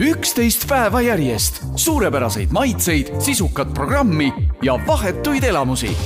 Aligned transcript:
üksteist 0.00 0.64
päeva 0.68 1.00
järjest 1.04 1.60
suurepäraseid 1.76 2.48
maitseid, 2.56 3.20
sisukat 3.20 3.74
programmi 3.74 4.32
ja 4.62 4.78
vahetuid 4.86 5.42
elamusi. 5.44 5.96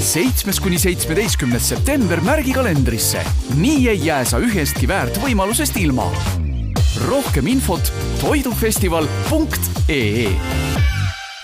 seitsmes 0.00 0.60
kuni 0.60 0.78
seitsmeteistkümnes 0.78 1.68
september 1.68 2.20
märgi 2.20 2.52
kalendrisse. 2.52 3.24
nii 3.56 3.88
ei 3.88 4.06
jää 4.06 4.24
sa 4.24 4.38
ühestki 4.38 4.88
väärt 4.88 5.20
võimalusest 5.20 5.76
ilma. 5.76 6.12
rohkem 7.08 7.46
infot 7.46 7.92
toidufestival.ee 8.20 10.30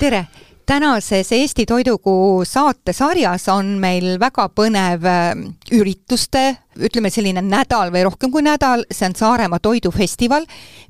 tere 0.01 0.27
tänases 0.67 1.33
Eesti 1.33 1.67
Toidukuu 1.67 2.45
saatesarjas 2.45 3.49
on 3.49 3.75
meil 3.81 4.19
väga 4.21 4.49
põnev 4.49 5.05
äh, 5.09 5.33
ürituste, 5.73 6.45
ütleme 6.79 7.11
selline 7.13 7.43
nädal 7.45 7.93
või 7.95 8.05
rohkem 8.09 8.33
kui 8.33 8.45
nädal, 8.45 8.85
see 8.91 9.09
on 9.09 9.17
Saaremaa 9.19 9.61
Toidufestival, 9.63 10.47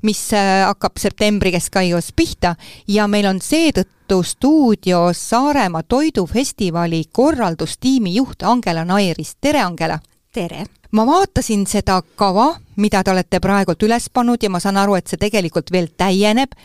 mis 0.07 0.21
äh, 0.33 0.63
hakkab 0.67 0.99
septembri 1.01 1.53
keskpaigas 1.55 2.11
pihta 2.15 2.55
ja 2.87 3.07
meil 3.07 3.29
on 3.29 3.41
seetõttu 3.43 4.21
stuudios 4.23 5.21
Saaremaa 5.29 5.83
Toidufestivali 5.83 7.05
korraldustiimi 7.11 8.15
juht 8.19 8.43
Angela 8.43 8.85
Nairis, 8.85 9.35
tere 9.41 9.63
Angela! 9.65 9.99
tere! 10.35 10.65
Ma 10.91 11.05
vaatasin 11.07 11.65
seda 11.67 12.01
kava, 12.15 12.55
mida 12.75 13.01
te 13.03 13.11
olete 13.11 13.39
praegult 13.43 13.83
üles 13.87 14.07
pannud 14.13 14.43
ja 14.43 14.49
ma 14.51 14.59
saan 14.63 14.77
aru, 14.77 14.95
et 14.99 15.07
see 15.07 15.19
tegelikult 15.21 15.71
veel 15.71 15.89
täieneb, 15.97 16.55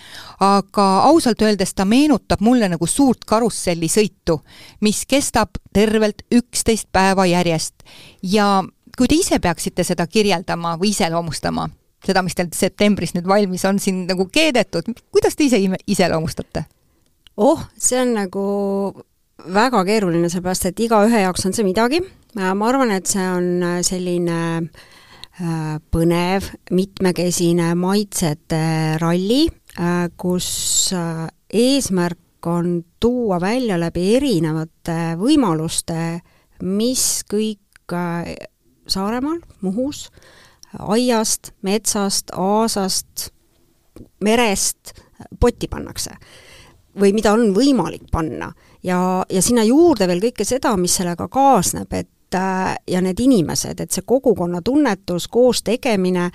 aga 0.45 0.87
ausalt 1.09 1.43
öeldes 1.43 1.75
ta 1.75 1.87
meenutab 1.89 2.43
mulle 2.45 2.69
nagu 2.73 2.87
suurt 2.87 3.25
karussellisõitu, 3.29 4.41
mis 4.81 5.05
kestab 5.09 5.61
tervelt 5.73 6.25
üksteist 6.35 6.89
päeva 6.93 7.27
järjest. 7.27 7.75
ja 8.23 8.63
kui 8.99 9.09
te 9.09 9.15
ise 9.17 9.39
peaksite 9.39 9.85
seda 9.85 10.07
kirjeldama 10.07 10.77
või 10.81 10.91
iseloomustama, 10.95 11.69
seda, 12.05 12.23
mis 12.23 12.35
teil 12.35 12.51
septembris 12.57 13.15
nüüd 13.15 13.29
valmis 13.29 13.65
on 13.65 13.79
siin 13.79 14.07
nagu 14.09 14.27
keedetud, 14.33 14.91
kuidas 15.13 15.37
te 15.37 15.47
ise 15.47 15.63
iseloomustate? 15.87 16.65
oh, 17.37 17.63
see 17.79 18.01
on 18.01 18.15
nagu 18.19 18.45
väga 19.55 19.85
keeruline, 19.89 20.29
sellepärast 20.29 20.67
et 20.69 20.81
igaühe 20.85 21.23
jaoks 21.23 21.47
on 21.47 21.55
see 21.57 21.65
midagi 21.65 22.03
ma 22.35 22.69
arvan, 22.69 22.93
et 22.95 23.11
see 23.11 23.27
on 23.27 23.63
äh, 23.67 23.79
selline 23.87 24.41
äh, 24.61 25.77
põnev, 25.91 26.51
mitmekesine 26.71 27.73
maitsete 27.79 28.63
ralli, 29.03 29.47
kus 30.19 30.49
eesmärk 30.91 32.47
on 32.51 32.73
tuua 33.01 33.39
välja 33.41 33.79
läbi 33.79 34.03
erinevate 34.17 35.15
võimaluste, 35.21 36.21
mis 36.67 37.05
kõik 37.31 37.95
Saaremaal, 38.91 39.39
Muhus, 39.63 40.09
aiast, 40.79 41.53
metsast, 41.67 42.31
aasast, 42.35 43.31
merest 44.23 44.93
potti 45.41 45.71
pannakse 45.71 46.15
või 47.01 47.13
mida 47.15 47.33
on 47.35 47.53
võimalik 47.55 48.09
panna. 48.11 48.51
Ja, 48.83 49.25
ja 49.31 49.43
sinna 49.43 49.65
juurde 49.67 50.09
veel 50.11 50.23
kõike 50.25 50.47
seda, 50.49 50.75
mis 50.81 50.97
sellega 50.99 51.29
kaasneb, 51.31 51.93
et 51.93 52.09
Äh, 52.35 52.77
ja 52.87 53.01
need 53.03 53.19
inimesed, 53.19 53.81
et 53.83 53.91
see 53.91 54.05
kogukonna 54.07 54.61
tunnetus, 54.63 55.27
koos 55.29 55.65
tegemine, 55.67 56.29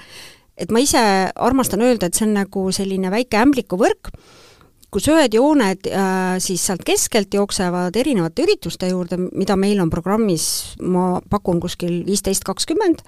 et 0.57 0.71
ma 0.71 0.81
ise 0.83 0.99
armastan 1.35 1.83
öelda, 1.85 2.09
et 2.09 2.17
see 2.17 2.25
on 2.27 2.33
nagu 2.35 2.65
selline 2.75 3.11
väike 3.13 3.39
ämblikuvõrk, 3.39 4.11
kus 4.91 5.07
ühed 5.11 5.37
jooned 5.37 5.87
äh, 5.87 6.35
siis 6.43 6.65
sealt 6.67 6.83
keskelt 6.87 7.33
jooksevad 7.35 7.95
erinevate 7.95 8.43
ürituste 8.43 8.91
juurde, 8.91 9.19
mida 9.31 9.55
meil 9.59 9.79
on 9.83 9.93
programmis, 9.93 10.75
ma 10.83 11.21
pakun 11.31 11.63
kuskil 11.63 12.01
viisteist, 12.07 12.43
kakskümmend, 12.47 13.03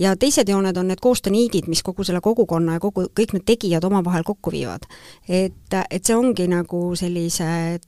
ja 0.00 0.16
teised 0.16 0.48
jooned 0.48 0.80
on 0.80 0.88
need 0.88 1.04
koostööniidid, 1.04 1.68
mis 1.68 1.84
kogu 1.84 2.04
selle 2.08 2.24
kogukonna 2.24 2.78
ja 2.78 2.84
kogu, 2.84 3.10
kõik 3.12 3.36
need 3.36 3.44
tegijad 3.48 3.84
omavahel 3.84 4.24
kokku 4.24 4.56
viivad. 4.56 4.88
et, 5.28 5.76
et 5.90 6.00
see 6.00 6.16
ongi 6.16 6.48
nagu 6.48 6.84
sellise 6.96 7.80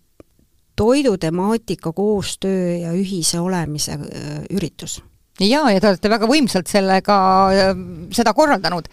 toidutemaatika 0.77 1.93
koostöö 1.93 2.77
ja 2.77 2.93
ühise 2.93 3.41
olemise 3.41 3.99
äh, 3.99 4.39
üritus 4.51 5.01
jaa, 5.43 5.67
ja 5.73 5.81
te 5.83 5.91
olete 5.91 6.11
väga 6.13 6.29
võimsalt 6.31 6.71
sellega, 6.71 7.17
äh, 7.51 7.73
seda 8.15 8.35
korraldanud. 8.37 8.87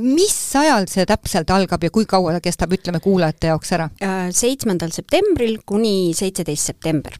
mis 0.00 0.38
ajal 0.56 0.88
see 0.88 1.04
täpselt 1.08 1.50
algab 1.50 1.84
ja 1.84 1.92
kui 1.92 2.06
kaua 2.08 2.36
ta 2.36 2.40
kestab, 2.44 2.72
ütleme 2.72 3.00
kuulajate 3.04 3.52
jaoks 3.52 3.76
ära? 3.76 3.90
Äh, 4.00 4.30
seitsmendal 4.32 4.94
septembril 4.96 5.60
kuni 5.66 6.14
seitseteist 6.16 6.72
september 6.72 7.16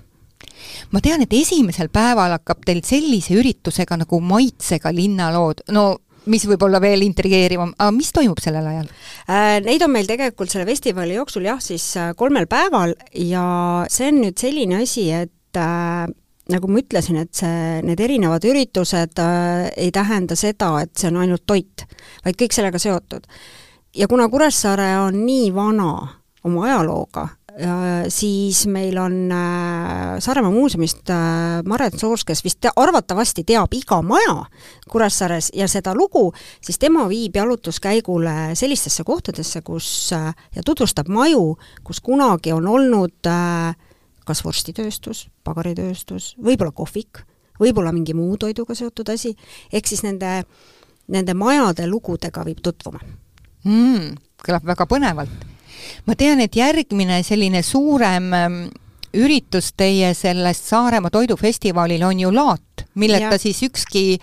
ma 0.94 1.00
tean, 1.04 1.24
et 1.24 1.32
esimesel 1.34 1.90
päeval 1.92 2.36
hakkab 2.38 2.62
teil 2.64 2.80
sellise 2.86 3.34
üritusega 3.36 3.98
nagu 4.00 4.20
Maitsega 4.22 4.92
linnalood, 4.94 5.64
no 5.74 5.84
mis 6.30 6.46
võib 6.48 6.62
olla 6.66 6.80
veel 6.82 7.04
intrigeerivam, 7.06 7.74
aga 7.78 7.92
mis 7.94 8.12
toimub 8.14 8.40
sellel 8.42 8.66
ajal? 8.70 8.90
Äh, 9.28 9.60
neid 9.64 9.84
on 9.84 9.92
meil 9.94 10.08
tegelikult 10.08 10.52
selle 10.52 10.66
festivali 10.68 11.18
jooksul 11.18 11.48
jah, 11.48 11.60
siis 11.62 11.86
äh, 12.00 12.12
kolmel 12.18 12.48
päeval 12.50 12.96
ja 13.20 13.46
see 13.92 14.10
on 14.12 14.22
nüüd 14.24 14.40
selline 14.40 14.82
asi, 14.82 15.08
et 15.14 15.60
äh, 15.60 16.06
nagu 16.52 16.70
ma 16.70 16.80
ütlesin, 16.82 17.20
et 17.22 17.32
see, 17.36 17.80
need 17.86 18.00
erinevad 18.04 18.44
üritused 18.48 19.20
äh, 19.22 19.68
ei 19.80 19.92
tähenda 19.94 20.36
seda, 20.38 20.74
et 20.84 20.92
see 20.98 21.10
on 21.12 21.22
ainult 21.22 21.46
toit, 21.48 21.86
vaid 22.24 22.40
kõik 22.40 22.56
sellega 22.56 22.80
seotud. 22.80 23.28
ja 23.94 24.08
kuna 24.10 24.28
Kuressaare 24.28 24.90
on 25.04 25.24
nii 25.24 25.50
vana 25.54 25.92
oma 26.44 26.66
ajalooga, 26.68 27.28
siis 28.08 28.66
meil 28.66 28.96
on 28.98 29.30
äh, 29.32 30.18
Saaremaa 30.18 30.50
muuseumist 30.50 31.10
äh, 31.10 31.62
Maret 31.66 31.98
Soors, 31.98 32.24
kes 32.26 32.42
vist 32.44 32.58
te, 32.60 32.70
arvatavasti 32.76 33.44
teab 33.46 33.74
iga 33.74 34.00
maja 34.02 34.44
Kuressaares 34.90 35.50
ja 35.54 35.68
seda 35.70 35.94
lugu, 35.94 36.32
siis 36.64 36.78
tema 36.82 37.06
viib 37.08 37.36
jalutuskäigule 37.36 38.54
sellistesse 38.58 39.04
kohtadesse, 39.04 39.62
kus 39.62 39.86
äh, 40.12 40.34
ja 40.56 40.66
tutvustab 40.66 41.08
maju, 41.08 41.54
kus 41.84 42.00
kunagi 42.02 42.52
on 42.52 42.66
olnud 42.66 43.30
kas 44.24 44.40
vorstitööstus, 44.44 45.28
pagaritööstus, 45.44 46.32
võib-olla 46.42 46.72
kohvik, 46.72 47.22
võib-olla 47.60 47.92
mingi 47.92 48.16
muu 48.16 48.38
toiduga 48.40 48.74
seotud 48.74 49.14
asi, 49.14 49.34
ehk 49.72 49.86
siis 49.86 50.02
nende, 50.02 50.40
nende 51.06 51.34
majade 51.38 51.86
lugudega 51.86 52.46
viib 52.48 52.64
tutvuma 52.64 53.04
mm,. 53.62 54.14
kõlab 54.42 54.72
väga 54.74 54.88
põnevalt 54.90 55.53
ma 56.06 56.16
tean, 56.18 56.40
et 56.40 56.56
järgmine 56.56 57.22
selline 57.26 57.62
suurem 57.62 58.32
ähm, 58.34 58.58
üritus 59.14 59.72
teie 59.78 60.12
sellest 60.16 60.68
Saaremaa 60.68 61.12
toidufestivalil 61.14 62.02
on 62.02 62.20
ju 62.20 62.32
laat, 62.34 62.84
milleta 62.98 63.38
siis 63.38 63.62
ükski 63.66 64.18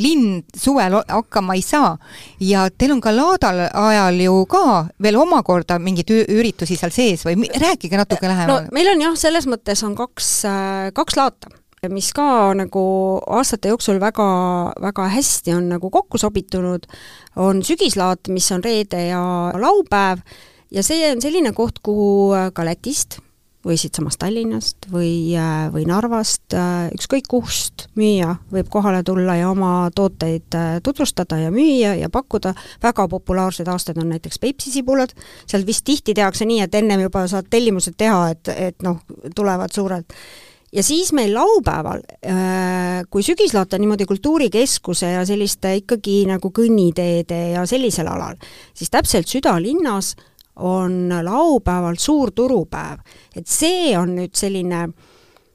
linn 0.00 0.42
suvel 0.56 0.98
hakkama 1.00 1.56
ei 1.56 1.62
saa. 1.64 1.96
ja 2.40 2.68
teil 2.70 2.92
on 2.92 3.00
ka 3.00 3.12
laadal 3.16 3.64
ajal 3.72 4.20
ju 4.20 4.46
ka 4.50 4.86
veel 5.02 5.16
omakorda 5.16 5.78
mingeid 5.78 6.10
üritusi 6.28 6.76
seal 6.76 6.92
sees 6.94 7.24
või 7.24 7.48
rääkige 7.48 7.96
natuke 7.96 8.28
lähemalt. 8.28 8.68
no 8.68 8.74
meil 8.74 8.92
on 8.92 9.00
jah, 9.00 9.16
selles 9.16 9.46
mõttes 9.46 9.84
on 9.84 9.94
kaks, 9.98 10.32
äh, 10.48 10.88
kaks 10.94 11.20
laata 11.20 11.52
mis 11.92 12.12
ka 12.16 12.54
nagu 12.56 12.84
aastate 13.28 13.68
jooksul 13.68 13.98
väga, 14.00 14.26
väga 14.80 15.08
hästi 15.12 15.52
on 15.52 15.68
nagu 15.74 15.90
kokku 15.92 16.16
sobitunud, 16.18 16.86
on 17.36 17.60
sügislaat, 17.60 18.32
mis 18.32 18.50
on 18.56 18.64
reede 18.64 19.02
ja 19.10 19.20
laupäev 19.60 20.22
ja 20.74 20.82
see 20.82 21.06
on 21.12 21.22
selline 21.22 21.54
koht, 21.56 21.80
kuhu 21.84 22.34
äh, 22.34 22.50
ka 22.54 22.66
Lätist 22.66 23.20
või 23.64 23.78
siitsamast 23.80 24.20
Tallinnast 24.20 24.88
või, 24.92 25.32
äh, 25.38 25.66
või 25.72 25.86
Narvast, 25.88 26.52
äh, 26.52 26.90
ükskõik 26.96 27.28
kust 27.30 27.86
müüja 27.96 28.34
võib 28.52 28.68
kohale 28.72 29.02
tulla 29.06 29.38
ja 29.38 29.50
oma 29.52 29.88
tooteid 29.94 30.56
tutvustada 30.84 31.38
ja 31.40 31.52
müüa 31.54 31.94
ja 32.00 32.10
pakkuda, 32.12 32.54
väga 32.82 33.06
populaarsed 33.08 33.68
aastad 33.70 34.00
on 34.02 34.10
näiteks 34.12 34.40
Peipsi 34.42 34.74
sibulad, 34.74 35.14
seal 35.46 35.66
vist 35.66 35.86
tihti 35.86 36.16
tehakse 36.16 36.48
nii, 36.48 36.64
et 36.66 36.74
ennem 36.80 37.06
juba 37.06 37.26
saad 37.30 37.48
tellimused 37.50 37.96
teha, 37.96 38.26
et, 38.34 38.52
et 38.52 38.84
noh, 38.84 39.00
tulevad 39.36 39.72
suured. 39.72 40.10
Ja 40.74 40.82
siis 40.82 41.12
meil 41.14 41.30
laupäeval, 41.30 42.00
kui 43.06 43.22
sügislaat 43.22 43.76
on 43.76 43.84
niimoodi 43.84 44.08
kultuurikeskuse 44.10 45.12
ja 45.12 45.20
selliste 45.22 45.70
ikkagi 45.78 46.24
nagu 46.26 46.50
kõnniteede 46.50 47.38
ja 47.52 47.62
sellisel 47.70 48.10
alal, 48.10 48.34
siis 48.74 48.90
täpselt 48.90 49.30
südalinnas 49.30 50.16
on 50.56 51.08
laupäeval 51.22 51.94
suur 51.98 52.30
turupäev. 52.30 52.98
et 53.36 53.46
see 53.46 53.98
on 53.98 54.16
nüüd 54.16 54.34
selline 54.34 54.88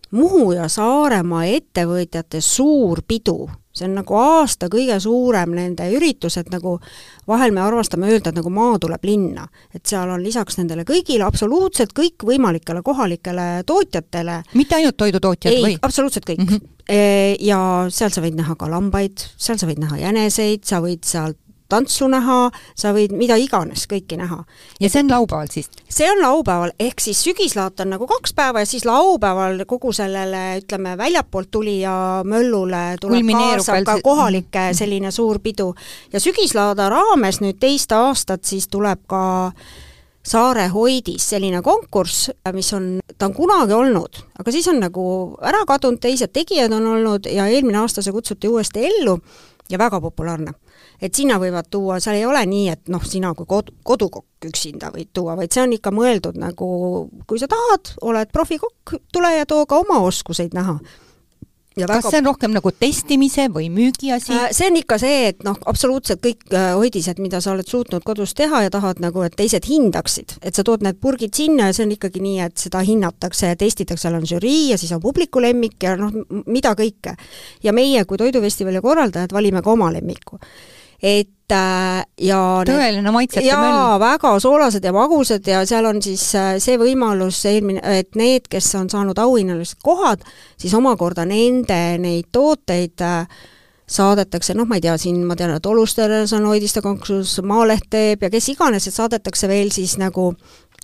Muhu 0.09 0.55
ja 0.57 0.65
Saaremaa 0.65 1.43
ettevõtjate 1.45 2.39
suur 2.41 3.03
pidu, 3.07 3.43
see 3.69 3.85
on 3.85 3.99
nagu 3.99 4.15
aasta 4.17 4.65
kõige 4.73 4.95
suurem 5.03 5.51
nende 5.53 5.85
üritus, 5.93 6.39
et 6.41 6.49
nagu 6.49 6.79
vahel 7.29 7.53
me 7.53 7.61
armastame 7.61 8.09
öelda, 8.09 8.31
et 8.31 8.39
nagu 8.39 8.49
maa 8.49 8.79
tuleb 8.81 9.05
linna. 9.05 9.45
et 9.73 9.85
seal 9.85 10.09
on 10.09 10.23
lisaks 10.23 10.57
nendele 10.57 10.83
kõigile 10.83 11.27
absoluutselt 11.27 11.93
kõikvõimalikele 11.93 12.81
kohalikele 12.81 13.63
tootjatele 13.69 14.41
mitte 14.55 14.75
ainult 14.79 14.97
toidutootjad 14.97 15.61
või? 15.61 15.77
absoluutselt 15.81 16.25
kõik 16.25 16.41
mm. 16.41 16.47
-hmm. 16.55 17.45
ja 17.45 17.61
seal 17.89 18.09
sa 18.09 18.25
võid 18.25 18.39
näha 18.39 18.55
ka 18.55 18.69
lambaid, 18.69 19.29
seal 19.37 19.61
sa 19.61 19.69
võid 19.69 19.83
näha 19.85 20.01
jäneseid, 20.07 20.65
sa 20.65 20.81
võid 20.81 21.05
sealt 21.05 21.37
tantsu 21.69 22.07
näha, 22.11 22.49
sa 22.77 22.93
võid 22.95 23.13
mida 23.15 23.37
iganes 23.39 23.85
kõiki 23.89 24.17
näha. 24.19 24.43
ja 24.79 24.89
see 24.89 25.03
on 25.03 25.11
laupäeval 25.11 25.51
siis? 25.51 25.69
see 25.89 26.09
on 26.11 26.21
laupäeval, 26.21 26.73
ehk 26.79 27.01
siis 27.03 27.23
sügislaat 27.23 27.79
on 27.79 27.93
nagu 27.95 28.07
kaks 28.07 28.33
päeva 28.33 28.63
ja 28.63 28.69
siis 28.69 28.85
laupäeval 28.85 29.65
kogu 29.69 29.93
sellele, 29.93 30.61
ütleme, 30.63 30.97
väljapoolt 30.97 31.51
tulija 31.51 31.93
möllule 32.25 32.83
tuleb 33.01 33.33
kaasa 33.33 33.81
ka 33.83 33.99
kohalike 34.03 34.69
mhm. 34.69 34.79
selline 34.81 35.11
suur 35.11 35.39
pidu. 35.39 35.73
ja 36.13 36.19
sügislaada 36.19 36.89
raames 36.89 37.41
nüüd 37.41 37.59
teist 37.59 37.91
aastat 37.91 38.43
siis 38.43 38.67
tuleb 38.67 39.05
ka 39.07 39.21
Saare 40.29 40.67
hoidis 40.67 41.23
selline 41.31 41.61
konkurss, 41.63 42.27
mis 42.53 42.67
on, 42.75 42.99
ta 43.17 43.29
on 43.29 43.33
kunagi 43.33 43.73
olnud, 43.73 44.19
aga 44.37 44.51
siis 44.51 44.67
on 44.67 44.81
nagu 44.83 45.03
ära 45.47 45.63
kadunud, 45.65 46.01
teised 46.03 46.33
tegijad 46.35 46.75
on 46.75 46.89
olnud 46.91 47.29
ja 47.31 47.47
eelmine 47.47 47.79
aasta 47.79 48.03
see 48.05 48.13
kutsuti 48.13 48.51
uuesti 48.51 48.83
ellu 48.85 49.15
ja 49.71 49.79
väga 49.79 50.01
populaarne. 50.03 50.53
Et 51.01 51.15
sinna 51.15 51.39
võivad 51.41 51.69
tuua, 51.71 51.99
seal 52.03 52.19
ei 52.19 52.25
ole 52.27 52.45
nii, 52.45 52.69
et 52.75 52.89
noh, 52.93 53.03
sina 53.05 53.33
kui 53.37 53.47
kod-, 53.49 53.71
kodukokk 53.83 54.49
üksinda 54.49 54.93
võid 54.95 55.11
tuua, 55.13 55.35
vaid 55.39 55.53
see 55.53 55.63
on 55.65 55.75
ikka 55.75 55.93
mõeldud 55.95 56.39
nagu, 56.39 56.69
kui 57.27 57.41
sa 57.41 57.49
tahad, 57.51 57.93
oled 58.01 58.31
profikokk, 58.33 58.97
tule 59.13 59.35
ja 59.35 59.47
too 59.49 59.65
ka 59.69 59.81
oma 59.83 60.01
oskuseid 60.07 60.57
näha 60.57 60.79
kas 61.87 62.03
väga... 62.03 62.11
see 62.11 62.19
on 62.19 62.27
rohkem 62.29 62.53
nagu 62.55 62.71
testimise 62.75 63.45
või 63.53 63.67
müügi 63.73 64.11
asi? 64.15 64.33
Äh, 64.35 64.49
see 64.55 64.69
on 64.69 64.79
ikka 64.79 64.97
see, 65.01 65.29
et 65.31 65.43
noh, 65.45 65.57
absoluutselt 65.69 66.21
kõik 66.23 66.55
äh, 66.55 66.71
hoidised, 66.77 67.21
mida 67.23 67.41
sa 67.43 67.53
oled 67.53 67.69
suutnud 67.69 68.05
kodus 68.07 68.33
teha 68.37 68.63
ja 68.65 68.73
tahad 68.73 69.01
nagu, 69.03 69.23
et 69.25 69.35
teised 69.39 69.67
hindaksid, 69.69 70.39
et 70.41 70.55
sa 70.55 70.65
tood 70.67 70.83
need 70.85 70.99
purgid 71.01 71.35
sinna 71.35 71.69
ja 71.69 71.77
see 71.77 71.85
on 71.87 71.93
ikkagi 71.95 72.23
nii, 72.23 72.39
et 72.47 72.57
seda 72.59 72.81
hinnatakse 72.85 73.53
ja 73.53 73.59
testitakse, 73.59 74.07
seal 74.07 74.19
on 74.19 74.27
žürii 74.27 74.71
ja 74.71 74.79
siis 74.81 74.91
on 74.95 75.03
publiku 75.03 75.43
lemmik 75.43 75.79
ja 75.83 75.95
noh, 75.99 76.13
mida 76.47 76.73
kõike. 76.79 77.15
ja 77.63 77.75
meie 77.75 78.05
kui 78.05 78.19
Toidufestivali 78.19 78.81
korraldajad 78.83 79.33
valime 79.35 79.63
ka 79.63 79.73
oma 79.73 79.91
lemmiku 79.93 80.39
et 81.01 81.53
äh, 81.55 82.05
ja 82.21 82.39
tõeline 82.67 83.11
maitsete 83.15 83.45
möll. 83.45 83.75
jaa, 83.75 83.99
väga 84.01 84.33
soolased 84.39 84.83
ja 84.83 84.93
magusad 84.95 85.47
ja 85.47 85.63
seal 85.69 85.87
on 85.89 86.01
siis 86.03 86.23
äh, 86.35 86.57
see 86.59 86.79
võimalus 86.81 87.39
eelmine, 87.49 87.83
et 87.99 88.15
need, 88.19 88.49
kes 88.51 88.73
on 88.79 88.89
saanud 88.91 89.19
auhinnalised 89.19 89.79
kohad, 89.83 90.25
siis 90.59 90.75
omakorda 90.77 91.25
nende 91.29 91.79
neid 92.01 92.29
tooteid 92.35 93.05
äh, 93.05 93.25
saadetakse, 93.89 94.53
noh, 94.53 94.67
ma 94.69 94.77
ei 94.77 94.83
tea, 94.85 94.95
siin 95.01 95.21
ma 95.25 95.35
tean, 95.39 95.55
et 95.55 95.65
Olusteres 95.65 96.33
on 96.37 96.45
Oidiste 96.51 96.81
konkurss, 96.85 97.39
Maaleht 97.41 97.89
teeb 97.89 98.25
ja 98.25 98.29
kes 98.29 98.51
iganes, 98.53 98.85
et 98.87 98.95
saadetakse 98.95 99.49
veel 99.49 99.71
siis 99.73 99.97
nagu 100.01 100.33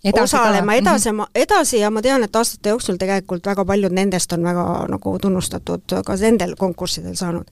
edasi 0.06 0.36
osalema 0.36 0.74
ka. 0.74 0.78
edasi 0.78 1.12
mm, 1.12 1.20
-hmm. 1.20 1.30
edasi 1.36 1.80
ja 1.80 1.92
ma 1.92 2.02
tean, 2.02 2.24
et 2.24 2.36
aastate 2.36 2.70
jooksul 2.70 2.98
tegelikult 2.98 3.46
väga 3.46 3.66
paljud 3.66 3.92
nendest 3.92 4.34
on 4.34 4.44
väga 4.44 4.86
nagu 4.90 5.20
tunnustatud 5.20 5.96
ka 6.06 6.16
nendel 6.16 6.56
konkurssidel 6.58 7.16
saanud. 7.16 7.46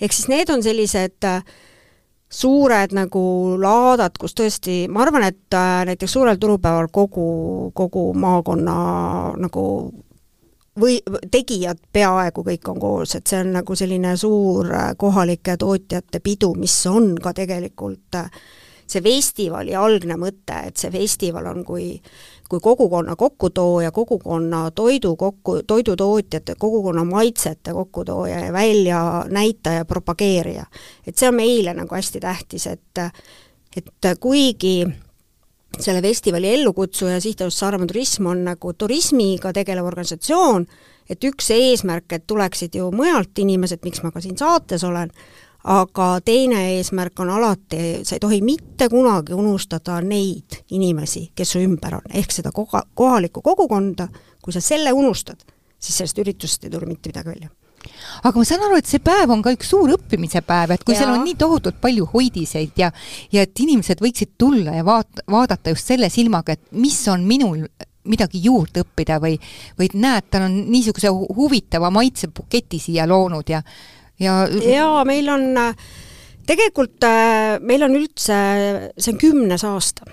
ehk 0.00 0.12
siis 0.12 0.28
need 0.28 0.50
on 0.50 0.62
sellised 0.62 1.24
äh, 1.24 1.44
suured 2.30 2.94
nagu 2.94 3.22
laadad, 3.58 4.14
kus 4.18 4.36
tõesti, 4.38 4.84
ma 4.88 5.02
arvan, 5.02 5.26
et 5.26 5.56
äh, 5.56 5.82
näiteks 5.90 6.12
suurel 6.14 6.38
turupäeval 6.38 6.88
kogu, 6.92 7.72
kogu 7.74 8.12
maakonna 8.14 8.76
nagu 9.40 9.64
või 10.80 11.00
tegijad 11.30 11.80
peaaegu 11.92 12.44
kõik 12.46 12.68
on 12.70 12.80
koos, 12.80 13.14
et 13.18 13.26
see 13.26 13.40
on 13.42 13.52
nagu 13.58 13.76
selline 13.76 14.14
suur 14.16 14.70
äh, 14.70 14.92
kohalike 14.96 15.56
tootjate 15.58 16.22
pidu, 16.22 16.54
mis 16.54 16.76
on 16.86 17.16
ka 17.22 17.34
tegelikult 17.36 18.20
äh, 18.22 18.30
see 18.90 19.02
festivali 19.04 19.74
algne 19.76 20.16
mõte, 20.20 20.56
et 20.66 20.76
see 20.76 20.90
festival 20.94 21.46
on 21.52 21.64
kui 21.64 21.94
kui 22.50 22.58
kogukonna 22.60 23.14
kokkutooja, 23.16 23.92
kogukonna 23.94 24.70
toidu 24.74 25.12
kokku, 25.16 25.60
toidutootjate, 25.66 26.56
kogukonna 26.58 27.04
maitsete 27.04 27.72
kokkutooja 27.72 28.40
ja 28.40 28.52
väljanäitaja, 28.52 29.84
propageerija. 29.84 30.64
et 31.06 31.16
see 31.16 31.28
on 31.28 31.38
meile 31.38 31.74
nagu 31.74 31.94
hästi 31.94 32.20
tähtis, 32.20 32.66
et 32.66 32.98
et 33.76 34.18
kuigi 34.20 34.82
selle 35.78 36.02
festivali 36.02 36.54
ellukutsuja 36.54 37.20
Sihtasutus 37.20 37.58
Saaremaa 37.58 37.86
Turism 37.86 38.26
on 38.26 38.44
nagu 38.44 38.72
turismiga 38.72 39.52
tegelev 39.52 39.86
organisatsioon, 39.86 40.66
et 41.10 41.24
üks 41.24 41.50
eesmärk, 41.54 42.12
et 42.12 42.26
tuleksid 42.26 42.74
ju 42.74 42.90
mujalt 42.94 43.38
inimesed, 43.38 43.78
miks 43.84 44.02
ma 44.02 44.10
ka 44.10 44.20
siin 44.20 44.38
saates 44.38 44.84
olen, 44.84 45.12
aga 45.64 46.08
teine 46.24 46.62
eesmärk 46.76 47.20
on 47.20 47.30
alati, 47.36 48.00
sa 48.04 48.16
ei 48.16 48.22
tohi 48.22 48.40
mitte 48.44 48.88
kunagi 48.88 49.36
unustada 49.36 50.00
neid 50.00 50.62
inimesi, 50.76 51.30
kes 51.36 51.56
su 51.56 51.62
ümber 51.64 51.98
on, 52.00 52.12
ehk 52.14 52.32
seda 52.32 52.52
koga-, 52.56 52.86
kohalikku 52.94 53.42
kogukonda, 53.44 54.08
kui 54.42 54.56
sa 54.56 54.62
selle 54.64 54.92
unustad, 54.96 55.42
siis 55.78 56.00
sellest 56.00 56.20
üritusest 56.22 56.64
ei 56.64 56.72
tule 56.72 56.88
mitte 56.88 57.12
midagi 57.12 57.34
välja 57.34 57.50
aga 58.24 58.36
ma 58.36 58.44
saan 58.44 58.64
aru, 58.66 58.78
et 58.80 58.88
see 58.88 59.00
päev 59.04 59.30
on 59.32 59.42
ka 59.44 59.52
üks 59.54 59.70
suur 59.72 59.94
õppimise 59.94 60.42
päev, 60.44 60.74
et 60.74 60.82
kui 60.84 60.94
ja. 60.94 61.02
seal 61.02 61.14
on 61.14 61.22
nii 61.24 61.36
tohutult 61.40 61.78
palju 61.80 62.08
hoidiseid 62.12 62.80
ja 62.80 62.90
ja 63.32 63.44
et 63.46 63.62
inimesed 63.64 64.02
võiksid 64.04 64.34
tulla 64.40 64.76
ja 64.76 64.84
vaat-, 64.86 65.24
vaadata 65.30 65.72
just 65.72 65.88
selle 65.88 66.10
silmaga, 66.12 66.56
et 66.56 66.66
mis 66.76 66.98
on 67.08 67.24
minul 67.28 67.64
midagi 68.10 68.40
juurde 68.44 68.84
õppida 68.84 69.16
või 69.22 69.36
või 69.78 69.88
et 69.88 69.96
näed, 69.96 70.28
tal 70.32 70.48
on 70.48 70.58
niisuguse 70.72 71.12
huvitava 71.12 71.90
maitsebuketi 71.94 72.80
siia 72.80 73.08
loonud 73.08 73.48
ja 73.52 73.62
ja 74.20 74.44
jaa, 74.50 75.04
meil 75.08 75.28
on, 75.32 75.46
tegelikult 76.48 77.04
äh, 77.06 77.58
meil 77.62 77.84
on 77.86 77.96
üldse, 77.98 78.40
see 78.96 79.14
on 79.14 79.20
kümnes 79.20 79.64
aasta. 79.68 80.08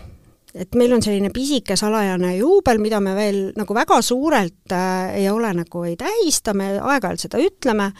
et 0.58 0.74
meil 0.74 0.94
on 0.96 1.04
selline 1.06 1.30
pisike 1.30 1.76
salajane 1.78 2.32
juubel, 2.40 2.80
mida 2.82 3.00
me 3.04 3.14
veel 3.18 3.42
nagu 3.58 3.76
väga 3.78 4.00
suurelt 4.02 4.74
äh, 4.74 5.18
ei 5.22 5.28
ole 5.30 5.52
nagu, 5.54 5.84
ei 5.86 5.98
tähista, 6.00 6.56
me 6.58 6.78
aeg-ajalt 6.80 7.28
seda 7.28 7.42
ütleme, 7.42 7.92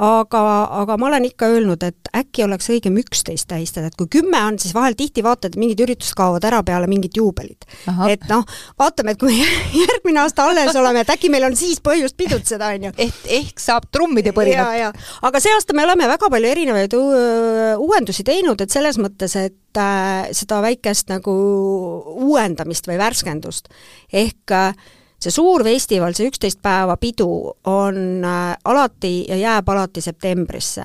aga, 0.00 0.40
aga 0.80 0.96
ma 1.00 1.08
olen 1.10 1.26
ikka 1.28 1.48
öelnud, 1.52 1.82
et 1.84 2.10
äkki 2.16 2.44
oleks 2.46 2.70
õigem 2.72 2.96
üksteist 3.02 3.48
tähistada, 3.50 3.90
et 3.90 3.96
kui 3.98 4.08
kümme 4.10 4.38
on, 4.48 4.56
siis 4.60 4.72
vahel 4.76 4.96
tihti 4.98 5.24
vaatad, 5.24 5.52
et 5.52 5.60
mingid 5.60 5.82
üritused 5.84 6.16
kaovad 6.18 6.44
ära 6.48 6.62
peale 6.66 6.88
mingit 6.90 7.18
juubelit. 7.20 7.66
et 8.08 8.24
noh, 8.30 8.44
vaatame, 8.80 9.14
et 9.14 9.20
kui 9.20 9.36
järgmine 9.84 10.22
aasta 10.24 10.48
alles 10.48 10.76
oleme, 10.76 11.04
et 11.04 11.12
äkki 11.12 11.30
meil 11.32 11.44
on 11.50 11.56
siis 11.58 11.82
põhjust 11.84 12.16
pidutseda, 12.20 12.72
on 12.76 12.88
ju. 12.88 12.94
ehk, 13.06 13.18
ehk 13.40 13.60
saab 13.60 13.90
trummide 13.92 14.32
põrinat. 14.36 14.96
aga 15.22 15.42
see 15.42 15.52
aasta 15.54 15.76
me 15.76 15.84
oleme 15.84 16.08
väga 16.08 16.30
palju 16.32 16.52
erinevaid 16.54 16.96
uuendusi 16.96 18.24
teinud, 18.26 18.60
et 18.60 18.72
selles 18.72 18.96
mõttes, 19.00 19.36
et 19.36 19.80
äh, 19.80 20.30
seda 20.36 20.62
väikest 20.64 21.12
nagu 21.12 21.34
uuendamist 22.24 22.88
või 22.88 22.96
värskendust 23.00 23.68
ehk 24.12 24.56
äh, 24.56 24.72
see 25.20 25.30
suur 25.34 25.64
festival, 25.64 26.14
see 26.16 26.30
üksteist 26.30 26.60
päeva 26.62 26.96
pidu 27.00 27.30
on 27.68 28.24
äh, 28.24 28.54
alati 28.64 29.24
ja 29.28 29.36
jääb 29.36 29.68
alati 29.68 30.00
septembrisse. 30.00 30.84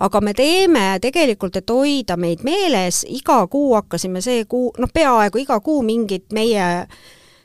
aga 0.00 0.20
me 0.20 0.32
teeme 0.32 0.98
tegelikult, 1.00 1.56
et 1.56 1.70
hoida 1.70 2.16
meid 2.16 2.40
meeles, 2.44 3.02
iga 3.08 3.46
kuu 3.46 3.74
hakkasime 3.74 4.22
see 4.24 4.44
kuu, 4.48 4.70
noh 4.78 4.88
peaaegu 4.94 5.42
iga 5.42 5.58
kuu 5.60 5.82
mingit 5.84 6.32
meie 6.32 6.86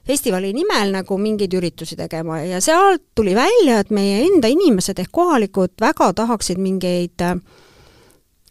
festivali 0.07 0.53
nimel 0.53 0.93
nagu 0.93 1.17
mingeid 1.17 1.53
üritusi 1.53 1.97
tegema 1.99 2.39
ja 2.45 2.61
sealt 2.61 3.03
tuli 3.15 3.35
välja, 3.35 3.79
et 3.79 3.91
meie 3.91 4.23
enda 4.23 4.47
inimesed 4.47 4.99
ehk 4.99 5.11
kohalikud 5.11 5.75
väga 5.81 6.13
tahaksid 6.13 6.61
mingeid 6.61 7.21
äh, 7.21 7.35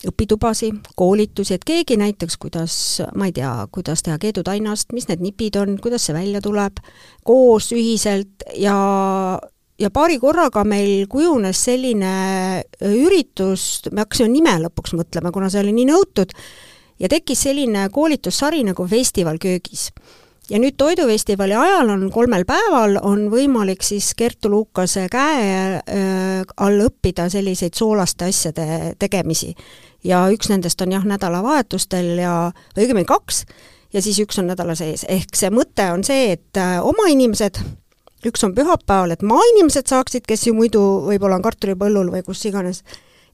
õpitubasi, 0.08 0.70
koolitusi, 0.96 1.56
et 1.56 1.64
keegi 1.64 1.96
näiteks, 2.00 2.36
kuidas, 2.40 2.76
ma 3.16 3.30
ei 3.30 3.34
tea, 3.36 3.52
kuidas 3.72 4.04
teha 4.04 4.18
keedutainast, 4.20 4.92
mis 4.92 5.08
need 5.08 5.24
nipid 5.24 5.58
on, 5.60 5.78
kuidas 5.82 6.06
see 6.08 6.16
välja 6.16 6.42
tuleb, 6.44 6.82
koos 7.24 7.72
ühiselt 7.76 8.46
ja 8.60 8.76
ja 9.80 9.90
paari 9.90 10.20
korraga 10.22 10.62
meil 10.66 11.08
kujunes 11.10 11.64
selline 11.66 12.12
üritus, 12.86 13.82
me 13.90 14.04
hakkasime 14.04 14.30
nime 14.30 14.54
lõpuks 14.66 14.94
mõtlema, 14.94 15.32
kuna 15.34 15.50
see 15.50 15.64
oli 15.64 15.74
nii 15.74 15.88
nõutud, 15.90 16.34
ja 17.00 17.10
tekkis 17.10 17.46
selline 17.48 17.88
koolitussari 17.92 18.62
nagu 18.66 18.86
Festival 18.88 19.40
köögis. 19.42 19.88
Ja 20.50 20.58
nüüd 20.60 20.76
Toidufestivali 20.76 21.54
ajal 21.56 21.88
on 21.94 22.02
kolmel 22.12 22.44
päeval, 22.44 22.98
on 23.00 23.30
võimalik 23.32 23.80
siis 23.82 24.10
Kertu 24.16 24.50
Lukase 24.52 25.06
käe 25.08 25.46
äh, 25.80 26.42
all 26.60 26.84
õppida 26.84 27.30
selliseid 27.32 27.72
soolaste 27.78 28.28
asjade 28.28 28.92
tegemisi 29.00 29.54
ja 30.04 30.24
üks 30.32 30.50
nendest 30.52 30.82
on 30.84 30.92
jah, 30.94 31.06
nädalavahetustel 31.08 32.18
ja, 32.20 32.34
õigemini 32.76 33.08
kaks, 33.08 33.44
ja 33.94 34.02
siis 34.04 34.18
üks 34.24 34.38
on 34.42 34.50
nädala 34.50 34.76
sees, 34.78 35.06
ehk 35.08 35.36
see 35.38 35.50
mõte 35.54 35.86
on 35.94 36.04
see, 36.06 36.34
et 36.36 36.60
äh, 36.60 36.76
oma 36.84 37.08
inimesed, 37.12 37.60
üks 38.28 38.44
on 38.46 38.54
pühapäeval, 38.56 39.14
et 39.14 39.24
maainimesed 39.26 39.90
saaksid, 39.90 40.26
kes 40.28 40.48
ju 40.48 40.54
muidu 40.56 40.82
võib-olla 41.08 41.38
on 41.38 41.46
kartulipõllul 41.46 42.12
või 42.14 42.24
kus 42.26 42.44
iganes, 42.48 42.82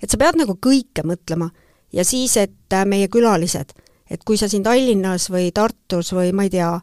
et 0.03 0.11
sa 0.11 0.21
pead 0.21 0.39
nagu 0.41 0.57
kõike 0.57 1.05
mõtlema. 1.07 1.51
ja 1.93 2.05
siis, 2.05 2.37
et 2.37 2.77
äh, 2.77 2.87
meie 2.87 3.09
külalised, 3.09 3.73
et 4.11 4.23
kui 4.25 4.39
sa 4.39 4.49
siin 4.49 4.63
Tallinnas 4.63 5.31
või 5.31 5.51
Tartus 5.55 6.13
või 6.13 6.33
ma 6.33 6.47
ei 6.47 6.55
tea, 6.55 6.79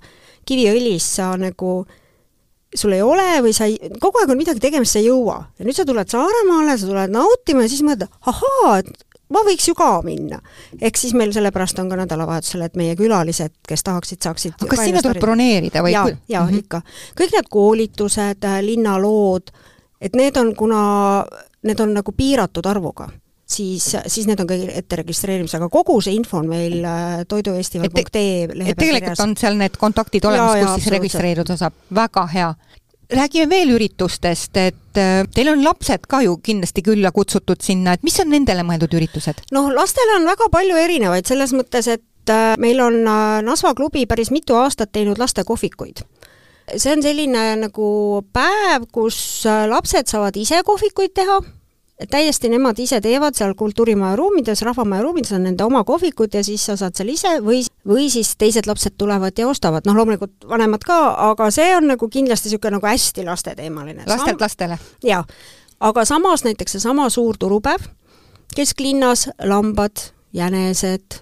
Kiviõlis 0.47 1.03
sa 1.17 1.33
nagu 1.35 1.81
sul 2.75 2.93
ei 2.95 3.01
ole 3.03 3.41
või 3.43 3.53
sa 3.55 3.67
ei, 3.67 3.77
kogu 4.01 4.21
aeg 4.21 4.31
on 4.31 4.39
midagi 4.39 4.61
tegemist, 4.63 4.95
sa 4.95 5.01
ei 5.01 5.07
jõua. 5.07 5.37
ja 5.59 5.65
nüüd 5.65 5.75
sa 5.75 5.85
tuled 5.87 6.11
Saaremaale, 6.11 6.77
sa 6.77 6.87
tuled 6.87 7.13
nautima 7.13 7.63
ja 7.65 7.71
siis 7.71 7.83
mõtled, 7.85 8.11
ahaa, 8.27 8.77
et 8.79 9.06
ma 9.33 9.43
võiks 9.47 9.67
ju 9.67 9.75
ka 9.77 9.89
minna. 10.05 10.39
ehk 10.81 10.97
siis 10.97 11.13
meil 11.17 11.33
sellepärast 11.35 11.79
on 11.83 11.91
ka 11.91 11.99
nädalavahetusel, 11.99 12.65
et 12.67 12.79
meie 12.79 12.95
külalised, 12.99 13.53
kes 13.67 13.83
tahaksid, 13.83 14.21
saaksid 14.23 14.57
aga 14.57 14.71
kas 14.71 14.83
sinna 14.85 15.03
tuleb 15.05 15.21
broneerida 15.23 15.83
või? 15.85 15.93
jaa, 15.95 16.07
jaa 16.29 16.45
mm, 16.45 16.49
-hmm. 16.49 16.65
ikka. 16.65 16.81
kõik 17.21 17.37
need 17.37 17.51
koolitused, 17.51 18.43
äh, 18.43 18.59
linnalood, 18.63 19.53
et 20.01 20.15
need 20.15 20.37
on, 20.37 20.55
kuna 20.55 20.81
need 21.63 21.79
on 21.79 21.93
nagu 21.93 22.11
piiratud 22.11 22.65
arvuga 22.65 23.09
siis, 23.47 23.95
siis 24.07 24.27
need 24.27 24.39
on 24.43 24.47
kõik 24.49 24.71
ette 24.75 24.99
registreerimisel, 25.01 25.61
aga 25.61 25.69
kogu 25.71 25.99
see 26.03 26.15
info 26.17 26.41
on 26.41 26.49
meil 26.51 26.83
äh, 26.83 27.23
toidufestival.ee 27.27 28.47
lehe 28.53 28.75
peal 28.75 28.81
tegelikult 28.83 29.23
on 29.23 29.35
seal 29.39 29.59
need 29.59 29.77
kontaktid 29.79 30.27
olemas, 30.27 30.59
kus 30.61 30.83
siis 30.83 30.93
registreeruda 30.97 31.57
saab, 31.59 31.77
väga 31.95 32.25
hea 32.33 32.49
räägime 33.09 33.49
veel 33.49 33.71
üritustest, 33.75 34.57
et 34.57 34.99
äh, 34.99 35.23
teil 35.33 35.51
on 35.51 35.63
lapsed 35.63 36.07
ka 36.09 36.21
ju 36.25 36.37
kindlasti 36.43 36.83
külla 36.85 37.11
kutsutud 37.15 37.63
sinna, 37.63 37.95
et 37.95 38.03
mis 38.03 38.19
on 38.23 38.31
nendele 38.31 38.65
mõeldud 38.67 38.97
üritused? 38.99 39.43
noh, 39.55 39.71
lastele 39.73 40.17
on 40.19 40.27
väga 40.27 40.49
palju 40.53 40.79
erinevaid, 40.81 41.27
selles 41.29 41.53
mõttes, 41.55 41.87
et 41.97 42.33
äh, 42.33 42.55
meil 42.61 42.81
on 42.83 42.99
äh, 43.03 43.39
Nasva 43.45 43.73
klubi 43.77 44.05
päris 44.09 44.31
mitu 44.31 44.57
aastat 44.59 44.91
teinud 44.91 45.19
lastekohvikuid. 45.21 46.03
see 46.75 46.91
on 46.91 47.03
selline 47.03 47.43
nagu 47.63 47.89
päev, 48.35 48.89
kus 48.91 49.45
lapsed 49.45 50.11
saavad 50.11 50.35
ise 50.35 50.59
kohvikuid 50.67 51.15
teha 51.15 51.39
täiesti 52.05 52.49
nemad 52.49 52.77
ise 52.79 52.99
teevad 53.01 53.35
seal 53.37 53.55
kultuurimaja 53.57 54.15
ruumides, 54.15 54.61
Rahvamaja 54.61 55.01
ruumides 55.01 55.31
on 55.33 55.47
nende 55.47 55.65
oma 55.65 55.83
kohvikud 55.83 56.33
ja 56.33 56.43
siis 56.45 56.65
sa 56.69 56.77
saad 56.77 56.97
seal 56.97 57.09
ise 57.09 57.31
või, 57.43 57.63
või 57.87 58.09
siis 58.13 58.35
teised 58.37 58.69
lapsed 58.69 58.97
tulevad 59.01 59.37
ja 59.37 59.47
ostavad, 59.49 59.87
noh 59.89 59.97
loomulikult 59.97 60.45
vanemad 60.49 60.85
ka, 60.85 60.99
aga 61.31 61.49
see 61.53 61.71
on 61.75 61.89
nagu 61.93 62.09
kindlasti 62.13 62.51
niisugune 62.51 62.77
nagu 62.77 62.89
hästi 62.89 63.25
lasteteemaline. 63.25 64.05
lastelt 64.05 64.41
lastele? 64.41 64.77
jaa, 65.05 65.23
aga 65.79 66.05
samas 66.05 66.45
näiteks 66.45 66.77
seesama 66.77 67.09
suur 67.09 67.37
turupäev, 67.39 67.89
kesklinnas 68.55 69.29
lambad, 69.49 70.11
jänesed, 70.37 71.21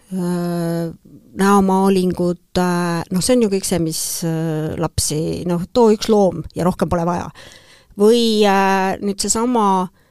näomaalingud, 1.39 2.59
noh, 2.59 3.23
see 3.23 3.35
on 3.37 3.47
ju 3.47 3.53
kõik 3.53 3.67
see, 3.67 3.79
mis 3.79 4.01
lapsi, 4.81 5.19
noh, 5.47 5.63
too 5.71 5.93
üks 5.95 6.11
loom 6.11 6.43
ja 6.55 6.67
rohkem 6.67 6.91
pole 6.91 7.07
vaja. 7.07 7.29
või 7.95 8.43
nüüd 8.99 9.23
seesama 9.23 9.67
äh, 9.85 9.93
Äh, 9.95 10.04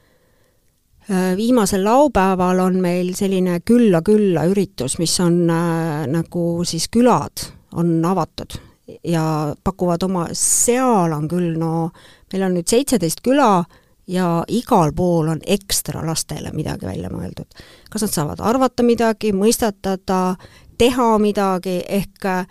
viimasel 1.37 1.85
laupäeval 1.85 2.59
on 2.65 2.81
meil 2.81 3.13
selline 3.17 3.59
külla 3.61 4.01
külla 4.03 4.47
üritus, 4.49 4.99
mis 4.99 5.15
on 5.21 5.51
äh, 5.51 6.07
nagu 6.09 6.65
siis 6.65 6.89
külad 6.89 7.45
on 7.75 7.99
avatud 8.05 8.57
ja 9.05 9.55
pakuvad 9.65 10.03
oma, 10.03 10.27
seal 10.33 11.13
on 11.13 11.29
küll 11.29 11.57
no, 11.61 11.91
meil 12.33 12.47
on 12.47 12.57
nüüd 12.57 12.69
seitseteist 12.69 13.21
küla 13.25 13.65
ja 14.09 14.29
igal 14.49 14.93
pool 14.97 15.29
on 15.33 15.41
ekstra 15.47 16.05
lastele 16.07 16.53
midagi 16.53 16.87
välja 16.87 17.11
mõeldud. 17.13 17.49
kas 17.91 18.05
nad 18.05 18.13
saavad 18.13 18.41
arvata 18.41 18.85
midagi, 18.85 19.33
mõistatada, 19.33 20.37
teha 20.79 21.09
midagi, 21.19 21.83
ehk 21.89 22.29
äh, 22.29 22.47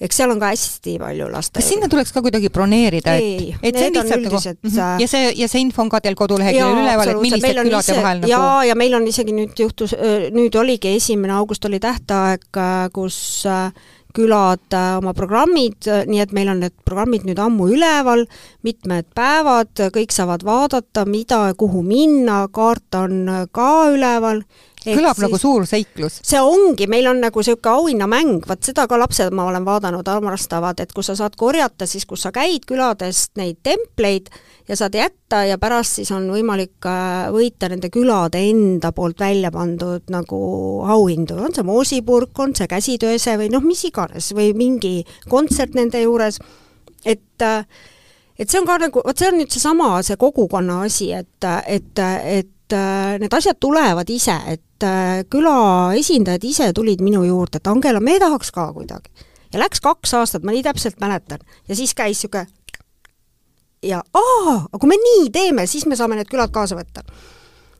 eks 0.00 0.20
seal 0.20 0.32
on 0.32 0.40
ka 0.40 0.50
hästi 0.54 0.96
palju 1.00 1.28
laste 1.32 1.60
kas 1.60 1.68
sinna 1.68 1.88
tuleks 1.92 2.14
ka 2.14 2.22
kuidagi 2.24 2.50
broneerida, 2.52 3.16
et, 3.20 3.60
et 3.60 3.76
see 3.76 3.90
on 3.90 3.98
lihtsalt 3.98 4.26
üldised 4.26 4.58
nagu, 4.64 5.04
ja 5.04 5.08
see, 5.10 5.30
ja 5.42 5.48
see 5.50 5.62
info 5.66 5.84
on 5.84 5.92
ka 5.92 6.00
teil 6.04 6.16
koduleheküljel 6.18 6.82
üleval, 6.84 7.14
et 7.14 7.22
millised 7.26 7.60
külade 7.60 7.84
ise, 7.84 7.96
vahel 8.00 8.24
nagu 8.24 8.32
jaa, 8.32 8.58
ja 8.70 8.76
meil 8.80 8.96
on 8.96 9.08
isegi 9.10 9.36
nüüd 9.36 9.60
juhtus, 9.60 9.94
nüüd 10.36 10.56
oligi 10.60 10.94
esimene 10.96 11.36
august 11.36 11.64
oli 11.68 11.82
tähtaeg, 11.82 12.48
kus 12.96 13.20
külad 14.14 14.74
oma 14.74 15.12
programmid, 15.14 15.86
nii 16.10 16.22
et 16.22 16.32
meil 16.34 16.50
on 16.50 16.64
need 16.64 16.74
programmid 16.86 17.26
nüüd 17.28 17.38
ammu 17.42 17.68
üleval, 17.76 18.24
mitmed 18.66 19.06
päevad, 19.16 19.70
kõik 19.94 20.14
saavad 20.14 20.42
vaadata, 20.46 21.04
mida, 21.06 21.44
kuhu 21.58 21.84
minna, 21.86 22.42
kaart 22.52 22.98
on 23.04 23.20
ka 23.54 23.70
üleval 23.94 24.42
kõlab 24.84 25.16
siis, 25.16 25.24
nagu 25.26 25.40
suur 25.40 25.66
seiklus. 25.68 26.20
see 26.26 26.40
ongi, 26.40 26.86
meil 26.90 27.08
on 27.10 27.20
nagu 27.24 27.42
niisugune 27.42 27.74
auhinnamäng, 27.76 28.46
vaat 28.48 28.64
seda 28.66 28.86
ka 28.90 28.98
lapsed, 29.00 29.34
ma 29.36 29.48
olen 29.50 29.66
vaadanud, 29.66 30.08
armastavad, 30.08 30.80
et 30.80 30.94
kus 30.96 31.10
sa 31.10 31.18
saad 31.18 31.36
korjata 31.40 31.88
siis, 31.90 32.06
kus 32.08 32.24
sa 32.26 32.32
käid 32.34 32.64
küladest 32.68 33.36
neid 33.40 33.60
templeid 33.66 34.30
ja 34.68 34.78
saad 34.78 34.96
jätta 34.96 35.42
ja 35.48 35.58
pärast 35.60 36.00
siis 36.00 36.10
on 36.14 36.28
võimalik 36.32 36.88
äh, 36.88 37.28
võita 37.34 37.68
nende 37.72 37.90
külade 37.92 38.42
enda 38.50 38.92
poolt 38.96 39.20
välja 39.20 39.52
pandud 39.54 40.08
nagu 40.12 40.40
auhindu, 40.86 41.38
on 41.44 41.54
see 41.54 41.66
moosipurk, 41.66 42.32
on 42.38 42.56
see 42.56 42.70
käsitööse 42.70 43.36
või 43.40 43.50
noh, 43.52 43.64
mis 43.64 43.84
iganes, 43.88 44.32
või 44.36 44.52
mingi 44.56 45.00
kontsert 45.28 45.76
nende 45.78 46.02
juures, 46.04 46.40
et 47.04 47.44
äh, 47.44 47.64
et 48.40 48.48
see 48.48 48.60
on 48.60 48.68
ka 48.68 48.78
nagu, 48.80 49.02
vot 49.04 49.20
see 49.20 49.28
on 49.28 49.36
nüüd 49.40 49.52
seesama, 49.52 49.90
see 50.06 50.16
kogukonna 50.20 50.80
asi, 50.86 51.10
et, 51.12 51.48
et, 51.68 52.00
et 52.00 52.76
äh, 52.76 53.18
need 53.20 53.36
asjad 53.36 53.60
tulevad 53.60 54.08
ise, 54.12 54.36
et 54.48 54.62
äh, 54.86 55.24
küla 55.30 55.92
esindajad 55.98 56.44
ise 56.44 56.70
tulid 56.76 57.02
minu 57.04 57.24
juurde, 57.24 57.60
et 57.60 57.66
Angela, 57.66 58.00
me 58.00 58.18
tahaks 58.20 58.52
ka 58.52 58.72
kuidagi. 58.72 59.10
ja 59.52 59.58
läks 59.58 59.80
kaks 59.80 60.14
aastat, 60.14 60.42
ma 60.42 60.54
nii 60.54 60.62
täpselt 60.62 61.00
mäletan, 61.00 61.38
ja 61.68 61.76
siis 61.76 61.94
käis 61.94 62.22
niisugune 62.22 62.46
ja 63.82 64.02
aa, 64.14 64.66
kui 64.80 64.88
me 64.88 64.96
nii 64.96 65.30
teeme, 65.32 65.66
siis 65.66 65.86
me 65.86 65.96
saame 65.96 66.18
need 66.18 66.28
külad 66.30 66.52
kaasa 66.52 66.76
võtta. 66.76 67.04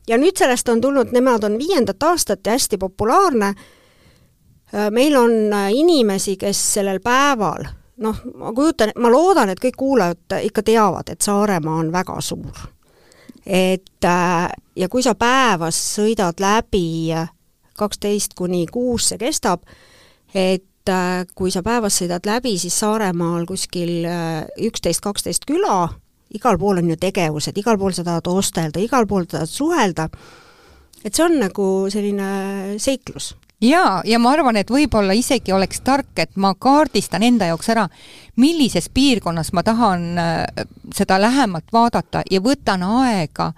ja 0.07 0.17
nüüd 0.17 0.37
sellest 0.37 0.69
on 0.69 0.81
tulnud, 0.81 1.11
nemad 1.11 1.43
on 1.43 1.57
viiendat 1.59 2.03
aastat 2.03 2.45
ja 2.45 2.57
hästi 2.57 2.77
populaarne, 2.77 3.53
äh, 3.53 4.89
meil 4.91 5.15
on 5.15 5.53
äh, 5.53 5.69
inimesi, 5.73 6.37
kes 6.37 6.73
sellel 6.73 6.99
päeval 6.99 7.65
noh, 8.01 8.21
ma 8.35 8.53
kujutan, 8.53 8.93
ma 8.97 9.11
loodan, 9.11 9.49
et 9.49 9.59
kõik 9.61 9.77
kuulajad 9.77 10.39
ikka 10.41 10.63
teavad, 10.63 11.09
et 11.09 11.21
Saaremaa 11.21 11.79
on 11.83 11.91
väga 11.93 12.21
suur 12.21 12.67
et 13.45 14.05
äh, 14.05 14.49
ja 14.75 14.89
kui 14.89 15.03
sa 15.03 15.15
päevas 15.15 15.77
sõidad 15.95 16.39
läbi 16.41 17.13
kaksteist 17.77 18.35
kuni 18.37 18.65
kuus 18.71 19.09
see 19.11 19.19
kestab, 19.21 19.65
et 20.33 20.89
äh, 20.89 21.25
kui 21.35 21.51
sa 21.53 21.63
päevas 21.65 21.97
sõidad 22.01 22.25
läbi, 22.27 22.57
siis 22.61 22.77
Saaremaal 22.79 23.47
kuskil 23.49 24.05
äh, 24.05 24.45
üksteist, 24.67 25.03
kaksteist 25.03 25.47
küla, 25.49 25.87
igal 26.35 26.59
pool 26.61 26.81
on 26.83 26.93
ju 26.93 26.99
tegevused, 27.01 27.57
igal 27.57 27.79
pool 27.81 27.95
sa 27.97 28.05
tahad 28.07 28.29
ostelda, 28.31 28.81
igal 28.83 29.07
pool 29.09 29.27
tahad 29.29 29.49
suhelda, 29.49 30.07
et 31.03 31.13
see 31.15 31.25
on 31.25 31.39
nagu 31.41 31.67
selline 31.91 32.77
seiklus 32.81 33.33
jaa, 33.61 34.01
ja 34.05 34.19
ma 34.19 34.33
arvan, 34.35 34.57
et 34.57 34.71
võib-olla 34.71 35.15
isegi 35.17 35.53
oleks 35.53 35.81
tark, 35.85 36.11
et 36.19 36.33
ma 36.35 36.53
kaardistan 36.59 37.23
enda 37.23 37.51
jaoks 37.51 37.69
ära, 37.73 37.87
millises 38.41 38.89
piirkonnas 38.93 39.53
ma 39.53 39.63
tahan 39.63 40.09
äh, 40.17 40.65
seda 40.95 41.19
lähemalt 41.21 41.69
vaadata 41.73 42.23
ja 42.31 42.41
võtan 42.41 42.83
aega, 42.83 43.51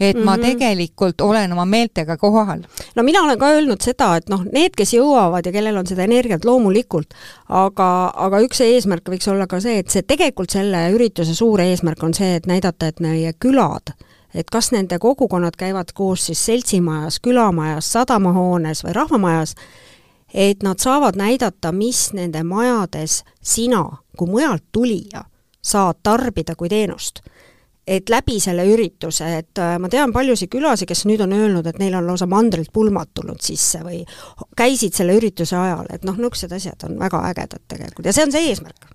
et 0.00 0.14
mm 0.14 0.20
-hmm. 0.20 0.24
ma 0.24 0.36
mhm. 0.36 0.42
tegelikult 0.42 1.20
olen 1.20 1.52
oma 1.52 1.64
meeltega 1.64 2.16
kohal. 2.16 2.62
no 2.94 3.02
mina 3.02 3.22
olen 3.22 3.38
ka 3.38 3.46
öelnud 3.46 3.80
seda, 3.80 4.16
et 4.16 4.28
noh, 4.28 4.44
need, 4.52 4.76
kes 4.76 4.94
jõuavad 4.94 5.46
ja 5.46 5.52
kellel 5.52 5.76
on 5.76 5.86
seda 5.86 6.02
energiat, 6.02 6.44
loomulikult, 6.44 7.14
aga, 7.48 8.12
aga 8.14 8.40
üks 8.40 8.60
eesmärk 8.60 9.08
võiks 9.08 9.30
olla 9.30 9.46
ka 9.46 9.60
see, 9.60 9.78
et 9.78 9.90
see 9.90 10.02
tegelikult 10.02 10.50
selle 10.50 10.90
ürituse 10.90 11.34
suur 11.34 11.60
eesmärk 11.60 12.02
on 12.02 12.14
see, 12.14 12.36
et 12.36 12.46
näidata, 12.46 12.86
et 12.86 13.00
meie 13.00 13.32
külad 13.32 13.94
et 14.34 14.50
kas 14.50 14.72
nende 14.72 14.98
kogukonnad 14.98 15.56
käivad 15.58 15.92
koos 15.94 16.26
siis 16.26 16.44
seltsimajas, 16.46 17.20
külamajas, 17.20 17.92
sadamahoones 17.92 18.84
või 18.84 18.94
rahvamajas, 18.96 19.54
et 20.34 20.62
nad 20.62 20.78
saavad 20.78 21.16
näidata, 21.16 21.72
mis 21.72 22.12
nende 22.12 22.42
majades 22.44 23.22
sina 23.42 23.84
kui 24.16 24.28
mujalt 24.28 24.64
tulija 24.72 25.24
saad 25.62 26.02
tarbida 26.02 26.54
kui 26.56 26.68
teenust. 26.68 27.20
et 27.88 28.10
läbi 28.12 28.34
selle 28.40 28.66
ürituse, 28.68 29.24
et 29.38 29.58
äh, 29.64 29.78
ma 29.80 29.88
tean 29.88 30.12
paljusid 30.12 30.50
külasid, 30.52 30.84
kes 30.90 31.06
nüüd 31.08 31.22
on 31.24 31.32
öelnud, 31.32 31.64
et 31.66 31.78
neil 31.80 31.94
on 31.96 32.04
lausa 32.04 32.26
mandrilt 32.28 32.68
pulmad 32.72 33.14
tulnud 33.16 33.40
sisse 33.40 33.80
või 33.80 34.02
käisid 34.56 34.92
selle 34.92 35.16
ürituse 35.16 35.56
ajal, 35.56 35.88
et 35.88 36.04
noh, 36.04 36.18
niisugused 36.20 36.52
asjad 36.52 36.84
on 36.84 36.98
väga 37.00 37.22
ägedad 37.30 37.64
tegelikult. 37.64 38.04
Ja 38.04 38.12
see 38.12 38.26
on 38.28 38.34
see 38.34 38.50
eesmärk 38.50 38.90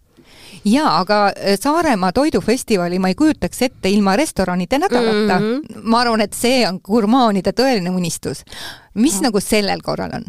jaa, 0.66 0.98
aga 1.00 1.20
äh, 1.28 1.58
Saaremaa 1.60 2.12
toidufestivali 2.12 3.00
ma 3.00 3.12
ei 3.12 3.16
kujutaks 3.16 3.62
ette 3.68 3.90
ilma 3.90 4.16
restoranide 4.16 4.80
nädalata 4.80 5.40
mm. 5.40 5.48
-hmm. 5.48 5.82
ma 5.82 6.00
arvan, 6.00 6.22
et 6.22 6.34
see 6.34 6.68
on 6.68 6.80
gurmaanide 6.84 7.52
tõeline 7.52 7.90
unistus. 7.90 8.44
mis 8.94 9.16
no. 9.16 9.30
nagu 9.30 9.40
sellel 9.40 9.82
korral 9.82 10.12
on? 10.14 10.24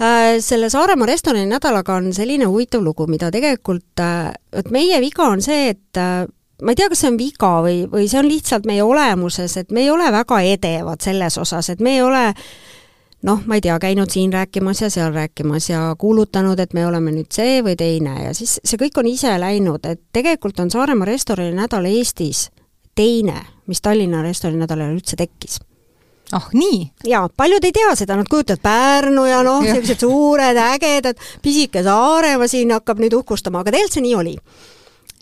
Äh, 0.00 0.38
selle 0.40 0.70
Saaremaa 0.70 1.06
restorani 1.06 1.46
nädalaga 1.46 1.94
on 1.94 2.14
selline 2.14 2.44
huvitav 2.44 2.82
lugu, 2.82 3.06
mida 3.06 3.30
tegelikult, 3.30 4.00
äh, 4.00 4.32
et 4.52 4.70
meie 4.70 5.00
viga 5.00 5.22
on 5.22 5.42
see, 5.42 5.68
et 5.68 6.02
ma 6.62 6.72
ei 6.72 6.74
tea, 6.74 6.88
kas 6.88 7.00
see 7.04 7.10
on 7.12 7.18
viga 7.18 7.52
või, 7.62 7.82
või 7.90 8.08
see 8.08 8.18
on 8.20 8.28
lihtsalt 8.28 8.66
meie 8.66 8.82
olemuses, 8.82 9.56
et 9.56 9.70
me 9.70 9.80
ei 9.86 9.90
ole 9.90 10.10
väga 10.12 10.40
edevad 10.40 11.00
selles 11.00 11.38
osas, 11.38 11.70
et 11.70 11.80
me 11.80 11.94
ei 11.94 12.02
ole 12.02 12.34
noh, 13.26 13.40
ma 13.46 13.58
ei 13.58 13.64
tea, 13.64 13.78
käinud 13.82 14.12
siin 14.12 14.32
rääkimas 14.32 14.82
ja 14.84 14.90
seal 14.90 15.12
rääkimas 15.14 15.70
ja 15.70 15.94
kuulutanud, 15.98 16.60
et 16.60 16.74
me 16.74 16.86
oleme 16.86 17.12
nüüd 17.14 17.32
see 17.34 17.62
või 17.66 17.74
teine 17.78 18.14
ja 18.24 18.34
siis 18.36 18.58
see 18.62 18.80
kõik 18.80 19.00
on 19.00 19.08
ise 19.10 19.32
läinud, 19.40 19.86
et 19.86 20.02
tegelikult 20.14 20.60
on 20.62 20.70
Saaremaa 20.70 21.08
restorani 21.08 21.56
nädal 21.58 21.88
Eestis 21.90 22.48
teine, 22.98 23.40
mis 23.66 23.82
Tallinna 23.82 24.22
restorani 24.22 24.62
nädalal 24.62 24.94
üldse 24.94 25.18
tekkis 25.18 25.58
ah 26.32 26.42
oh, 26.42 26.48
nii? 26.52 26.82
jaa, 27.08 27.26
paljud 27.36 27.64
ei 27.64 27.72
tea 27.72 27.92
seda, 27.96 28.16
nad 28.18 28.28
kujutavad 28.28 28.60
Pärnu 28.62 29.24
ja 29.28 29.42
noh, 29.46 29.64
sellised 29.64 30.02
suured, 30.04 30.58
ägedad, 30.60 31.20
pisike 31.42 31.82
Saaremaa 31.86 32.50
siin 32.50 32.74
hakkab 32.76 33.00
nüüd 33.02 33.16
uhkustama, 33.16 33.62
aga 33.62 33.72
tegelikult 33.72 33.96
see 33.96 34.04
nii 34.04 34.16
oli. 34.18 34.34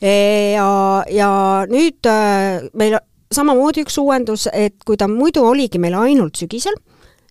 E, 0.03 0.15
ja, 0.57 0.71
ja 1.15 1.31
nüüd 1.71 2.09
äh, 2.11 2.67
meil 2.77 2.99
samamoodi 3.33 3.87
üks 3.87 3.97
uuendus, 4.03 4.49
et 4.53 4.77
kui 4.87 4.99
ta 4.99 5.09
muidu 5.09 5.47
oligi 5.47 5.81
meil 5.83 5.97
ainult 5.99 6.37
sügisel, 6.43 6.75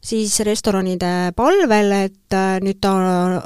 siis 0.06 0.40
restoranide 0.46 1.10
palvel, 1.36 1.92
et 2.06 2.36
äh, 2.36 2.58
nüüd 2.64 2.80
ta 2.84 2.94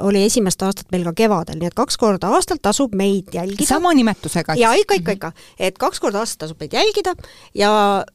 oli 0.06 0.24
esimest 0.26 0.62
aastat 0.64 0.90
meil 0.92 1.06
ka 1.08 1.14
kevadel, 1.22 1.58
nii 1.60 1.70
et 1.70 1.76
kaks 1.78 1.96
korda 2.00 2.30
aastal 2.36 2.60
tasub 2.62 2.94
meid 2.98 3.32
jälgida. 3.34 3.68
sama 3.68 3.94
nimetusega? 3.96 4.56
jaa, 4.60 4.74
ikka, 4.80 5.00
ikka, 5.00 5.16
ikka. 5.16 5.32
et 5.58 5.78
kaks 5.80 6.02
korda 6.02 6.22
aastas 6.22 6.44
tasub 6.44 6.60
meid 6.60 6.76
jälgida 6.76 7.14
ja 7.56 7.72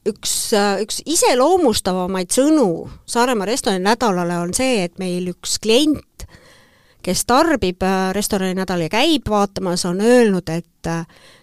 üks, 0.08 0.36
äh, 0.58 0.76
üks 0.86 1.02
iseloomustavamaid 1.06 2.34
sõnu 2.36 2.70
Saaremaa 3.10 3.48
restorani 3.50 3.86
nädalale 3.86 4.38
on 4.44 4.54
see, 4.54 4.84
et 4.86 5.00
meil 5.02 5.32
üks 5.34 5.58
klient, 5.64 6.28
kes 7.06 7.26
tarbib 7.30 7.82
äh, 7.86 8.12
restorani 8.18 8.58
nädal 8.60 8.86
ja 8.86 8.92
käib 8.94 9.30
vaatamas, 9.30 9.88
on 9.90 10.04
öelnud, 10.06 10.50
et 10.54 10.94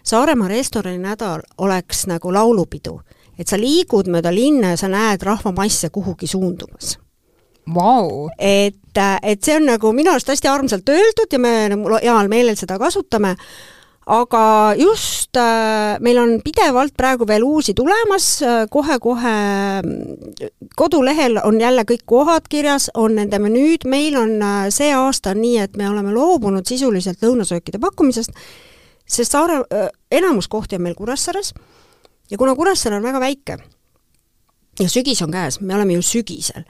Saaremaa 0.07 0.47
restorani 0.47 1.03
nädal 1.03 1.43
oleks 1.57 2.05
nagu 2.07 2.31
laulupidu 2.31 3.01
et 3.39 3.49
sa 3.49 3.59
liigud 3.59 4.09
mööda 4.11 4.33
linna 4.33 4.73
ja 4.73 4.79
sa 4.79 4.89
näed 4.91 5.23
rahvamasse 5.25 5.89
kuhugi 5.93 6.29
suundumas. 6.29 6.97
Wow.. 7.63 8.27
et, 8.37 8.97
et 9.23 9.39
see 9.39 9.55
on 9.55 9.69
nagu 9.69 9.93
minu 9.95 10.11
arust 10.11 10.27
hästi 10.27 10.49
armsalt 10.51 10.89
öeldud 10.91 11.31
ja 11.31 11.39
me 11.39 11.53
nagu 11.71 11.95
heal 11.95 12.27
meelel 12.27 12.57
seda 12.59 12.75
kasutame, 12.75 13.37
aga 14.11 14.41
just 14.75 15.39
äh, 15.39 15.95
meil 16.03 16.19
on 16.19 16.33
pidevalt 16.43 16.91
praegu 16.99 17.23
veel 17.27 17.45
uusi 17.47 17.71
tulemas 17.77 18.27
äh,, 18.43 18.65
kohe-kohe 18.69 19.35
kodulehel 20.75 21.39
on 21.45 21.61
jälle 21.61 21.85
kõik 21.87 22.03
kohad 22.05 22.51
kirjas, 22.51 22.89
on 22.99 23.15
nende 23.15 23.39
menüüd, 23.39 23.87
meil 23.87 24.19
on 24.19 24.35
äh, 24.43 24.67
see 24.67 24.91
aasta 24.91 25.31
nii, 25.37 25.61
et 25.63 25.79
me 25.79 25.87
oleme 25.87 26.11
loobunud 26.11 26.67
sisuliselt 26.67 27.23
lõunasöökide 27.23 27.79
pakkumisest, 27.79 28.35
sest 29.07 29.39
Saare 29.39 29.63
äh,, 29.63 29.87
enamus 30.11 30.51
kohti 30.51 30.75
on 30.75 30.83
meil 30.83 30.99
Kuressaares 30.99 31.53
äh,, 31.55 31.82
ja 32.31 32.37
kuna 32.37 32.55
Kuressaare 32.55 32.97
on 32.97 33.03
väga 33.03 33.19
väike 33.19 33.57
ja 34.79 34.89
sügis 34.89 35.21
on 35.21 35.31
käes, 35.31 35.59
me 35.61 35.75
oleme 35.75 35.93
ju 35.93 36.01
sügisel, 36.01 36.63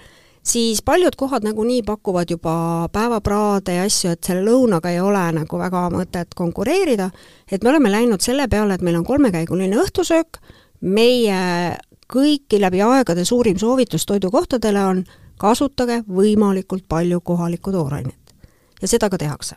siis 0.44 0.82
paljud 0.82 1.16
kohad 1.18 1.44
nagunii 1.44 1.84
pakuvad 1.84 2.32
juba 2.32 2.90
päevapraade 2.92 3.78
ja 3.78 3.88
asju, 3.88 4.12
et 4.12 4.24
selle 4.24 4.44
lõunaga 4.48 4.92
ei 4.92 5.00
ole 5.02 5.24
nagu 5.40 5.60
väga 5.60 5.88
mõtet 5.94 6.36
konkureerida, 6.36 7.10
et 7.52 7.64
me 7.64 7.72
oleme 7.72 7.92
läinud 7.92 8.22
selle 8.22 8.48
peale, 8.52 8.76
et 8.76 8.84
meil 8.84 9.00
on 9.00 9.08
kolmekäiguline 9.08 9.80
õhtusöök, 9.86 10.42
meie 10.82 11.78
kõiki 12.12 12.60
läbi 12.60 12.82
aegade 12.84 13.26
suurim 13.26 13.58
soovitus 13.60 14.06
toidukohtadele 14.06 14.84
on 14.84 15.04
kasutage 15.40 16.02
võimalikult 16.08 16.86
palju 16.90 17.22
kohalikku 17.22 17.72
toorainet. 17.72 18.36
ja 18.82 18.88
seda 18.88 19.10
ka 19.10 19.18
tehakse. 19.18 19.56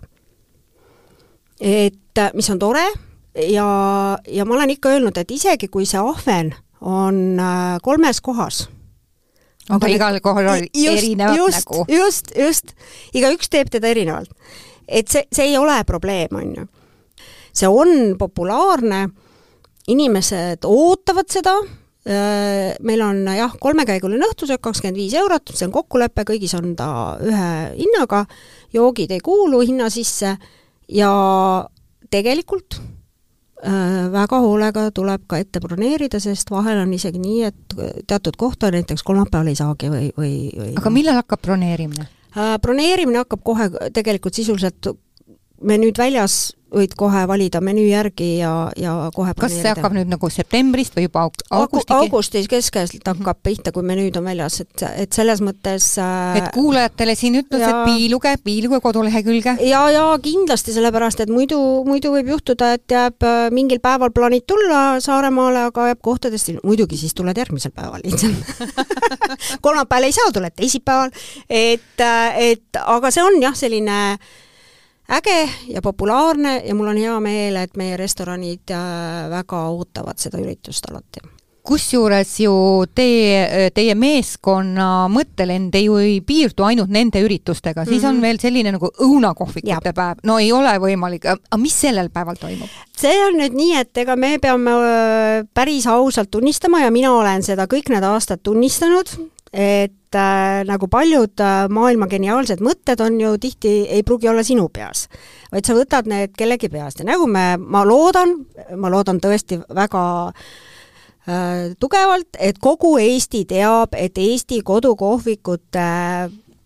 et 1.60 2.22
mis 2.34 2.50
on 2.50 2.58
tore, 2.58 2.84
ja, 3.36 4.18
ja 4.28 4.44
ma 4.44 4.54
olen 4.54 4.72
ikka 4.76 4.94
öelnud, 4.94 5.18
et 5.18 5.30
isegi 5.30 5.68
kui 5.72 5.86
see 5.88 6.00
ahven 6.00 6.54
on 6.80 7.40
äh, 7.40 7.76
kolmes 7.84 8.20
kohas, 8.24 8.66
on 9.70 9.82
ta 9.82 9.90
igal 9.90 10.18
kohal 10.22 10.46
erinevat 10.46 11.36
just, 11.36 11.66
nägu? 11.66 11.84
just, 11.90 12.32
just, 12.38 12.74
igaüks 13.16 13.50
teeb 13.50 13.70
teda 13.72 13.90
erinevalt. 13.90 14.30
et 14.88 15.08
see, 15.10 15.26
see 15.32 15.50
ei 15.50 15.56
ole 15.58 15.78
probleem, 15.86 16.36
on 16.38 16.54
ju. 16.60 16.66
see 17.56 17.68
on 17.68 18.14
populaarne, 18.18 19.06
inimesed 19.90 20.66
ootavad 20.66 21.30
seda, 21.32 21.56
äh, 22.06 22.74
meil 22.86 23.02
on 23.04 23.24
jah, 23.36 23.56
kolmekäiguline 23.60 24.30
õhtusöök, 24.30 24.62
kakskümmend 24.68 25.00
viis 25.00 25.16
eurot, 25.18 25.54
see 25.54 25.68
on 25.68 25.74
kokkulepe, 25.74 26.26
kõigis 26.28 26.54
on 26.58 26.76
ta 26.78 26.90
ühe 27.22 27.54
hinnaga, 27.76 28.26
joogid 28.74 29.16
ei 29.16 29.24
kuulu 29.24 29.64
hinna 29.66 29.90
sisse. 29.90 30.36
Ja 30.86 31.10
tegelikult 32.14 32.76
väga 34.12 34.38
hoolega 34.44 34.90
tuleb 34.92 35.22
ka 35.30 35.38
ette 35.40 35.62
broneerida, 35.64 36.20
sest 36.20 36.50
vahel 36.52 36.82
on 36.82 36.92
isegi 36.92 37.20
nii, 37.22 37.38
et 37.48 37.76
teatud 38.06 38.36
kohta 38.36 38.68
näiteks 38.70 39.02
kolmapäeval 39.06 39.48
ei 39.48 39.56
saagi 39.56 39.88
või, 39.88 40.10
või, 40.18 40.34
või 40.52 40.74
aga 40.76 40.92
millal 40.92 41.16
hakkab 41.22 41.40
broneerimine? 41.46 42.04
Äh, 42.36 42.58
broneerimine 42.60 43.22
hakkab 43.22 43.40
kohe 43.46 43.70
tegelikult 43.96 44.36
sisuliselt 44.36 44.90
menüüd 45.64 45.96
väljas 45.96 46.52
võid 46.76 46.94
kohe 46.98 47.22
valida 47.28 47.60
menüü 47.64 47.86
järgi 47.88 48.28
ja, 48.40 48.52
ja 48.78 48.94
kohe 49.14 49.32
kas 49.38 49.54
see 49.56 49.70
hakkab 49.70 49.94
nüüd 49.96 50.10
nagu 50.10 50.30
septembrist 50.32 50.96
või 50.96 51.06
juba 51.06 51.26
augustiki? 51.26 51.96
augustis 51.96 52.48
keskelt 52.50 52.94
hakkab 52.96 53.18
mm 53.18 53.26
-hmm. 53.26 53.42
pihta, 53.48 53.72
kui 53.72 53.86
menüüd 53.86 54.16
on 54.20 54.28
väljas, 54.28 54.60
et, 54.64 54.84
et 55.04 55.12
selles 55.12 55.42
mõttes 55.44 55.88
äh, 56.02 56.38
et 56.40 56.48
kuulajatele 56.54 57.14
siin 57.18 57.38
ütles, 57.40 57.64
et 57.64 57.82
piiluge, 57.88 58.34
piiluge 58.44 58.80
kodulehekülge? 58.84 59.56
ja, 59.66 59.82
ja 59.90 60.04
kindlasti, 60.22 60.74
sellepärast 60.76 61.20
et 61.24 61.32
muidu, 61.32 61.60
muidu 61.88 62.12
võib 62.14 62.32
juhtuda, 62.36 62.72
et 62.78 62.96
jääb 62.96 63.26
äh, 63.26 63.50
mingil 63.50 63.80
päeval 63.80 64.10
plaanid 64.10 64.46
tulla 64.46 65.00
Saaremaale, 65.00 65.66
aga 65.70 65.90
jääb 65.92 66.02
kohtadest, 66.02 66.52
muidugi 66.64 66.96
siis 66.96 67.14
tuled 67.14 67.36
järgmisel 67.36 67.74
päeval 67.74 68.00
lihtsalt 68.04 68.34
kolmapäeval 69.66 70.08
ei 70.08 70.16
saa, 70.16 70.32
tuled 70.32 70.56
teisipäeval, 70.56 71.14
et, 71.48 72.00
äh, 72.00 72.42
et 72.52 72.82
aga 72.84 73.10
see 73.10 73.24
on 73.24 73.40
jah, 73.42 73.54
selline 73.56 74.00
äh, 74.12 74.34
äge 75.08 75.38
ja 75.68 75.82
populaarne 75.82 76.62
ja 76.64 76.74
mul 76.74 76.92
on 76.92 77.00
hea 77.00 77.20
meel, 77.20 77.56
et 77.56 77.76
meie 77.76 77.96
restoranid 77.96 78.74
äh, 78.74 79.30
väga 79.30 79.66
ootavad 79.70 80.18
seda 80.18 80.42
üritust 80.42 80.90
alati 80.90 81.24
kusjuures 81.66 82.30
ju 82.40 82.54
teie, 82.94 83.70
teie 83.74 83.94
meeskonna 83.98 85.06
mõttelend 85.12 85.74
ju 85.80 85.98
ei 86.00 86.18
piirdu 86.26 86.66
ainult 86.66 86.92
nende 86.94 87.20
üritustega, 87.24 87.84
siis 87.84 88.02
mm 88.02 88.04
-hmm. 88.04 88.08
on 88.08 88.14
mhm. 88.14 88.22
veel 88.22 88.40
selline 88.40 88.72
nagu 88.76 88.90
õunakohvikute 89.02 89.92
päev, 89.92 90.22
no 90.24 90.38
ei 90.38 90.52
ole 90.52 90.76
võimalik, 90.82 91.26
aga 91.26 91.60
mis 91.60 91.80
sellel 91.80 92.10
päeval 92.10 92.38
toimub? 92.40 92.70
see 92.96 93.16
on 93.26 93.38
nüüd 93.40 93.56
nii, 93.56 93.76
et 93.80 93.98
ega 93.98 94.16
me 94.16 94.38
peame 94.38 94.70
äh, 94.70 95.46
päris 95.54 95.86
ausalt 95.86 96.30
tunnistama 96.30 96.80
ja 96.80 96.90
mina 96.90 97.12
olen 97.12 97.42
seda 97.42 97.66
kõik 97.66 97.90
need 97.90 98.04
aastad 98.04 98.40
tunnistanud, 98.42 99.10
et 99.56 100.14
äh, 100.14 100.60
nagu 100.68 100.88
paljud 100.92 101.40
äh, 101.40 101.64
maailma 101.72 102.10
geniaalsed 102.12 102.60
mõtted 102.64 103.00
on 103.00 103.16
ju 103.20 103.32
tihti, 103.40 103.72
ei 103.88 104.02
pruugi 104.04 104.28
olla 104.28 104.44
sinu 104.44 104.68
peas, 104.68 105.06
vaid 105.52 105.64
sa 105.64 105.76
võtad 105.78 106.08
need 106.12 106.34
kellegi 106.36 106.68
peast 106.68 107.00
ja 107.00 107.06
nagu 107.08 107.24
me, 107.30 107.54
ma 107.56 107.80
loodan, 107.88 108.34
ma 108.76 108.90
loodan 108.92 109.20
tõesti 109.22 109.56
väga 109.72 110.02
äh, 110.28 111.72
tugevalt, 111.80 112.36
et 112.36 112.60
kogu 112.60 112.98
Eesti 113.00 113.46
teab, 113.48 113.96
et 113.96 114.20
Eesti 114.20 114.60
kodukohvikute 114.60 115.86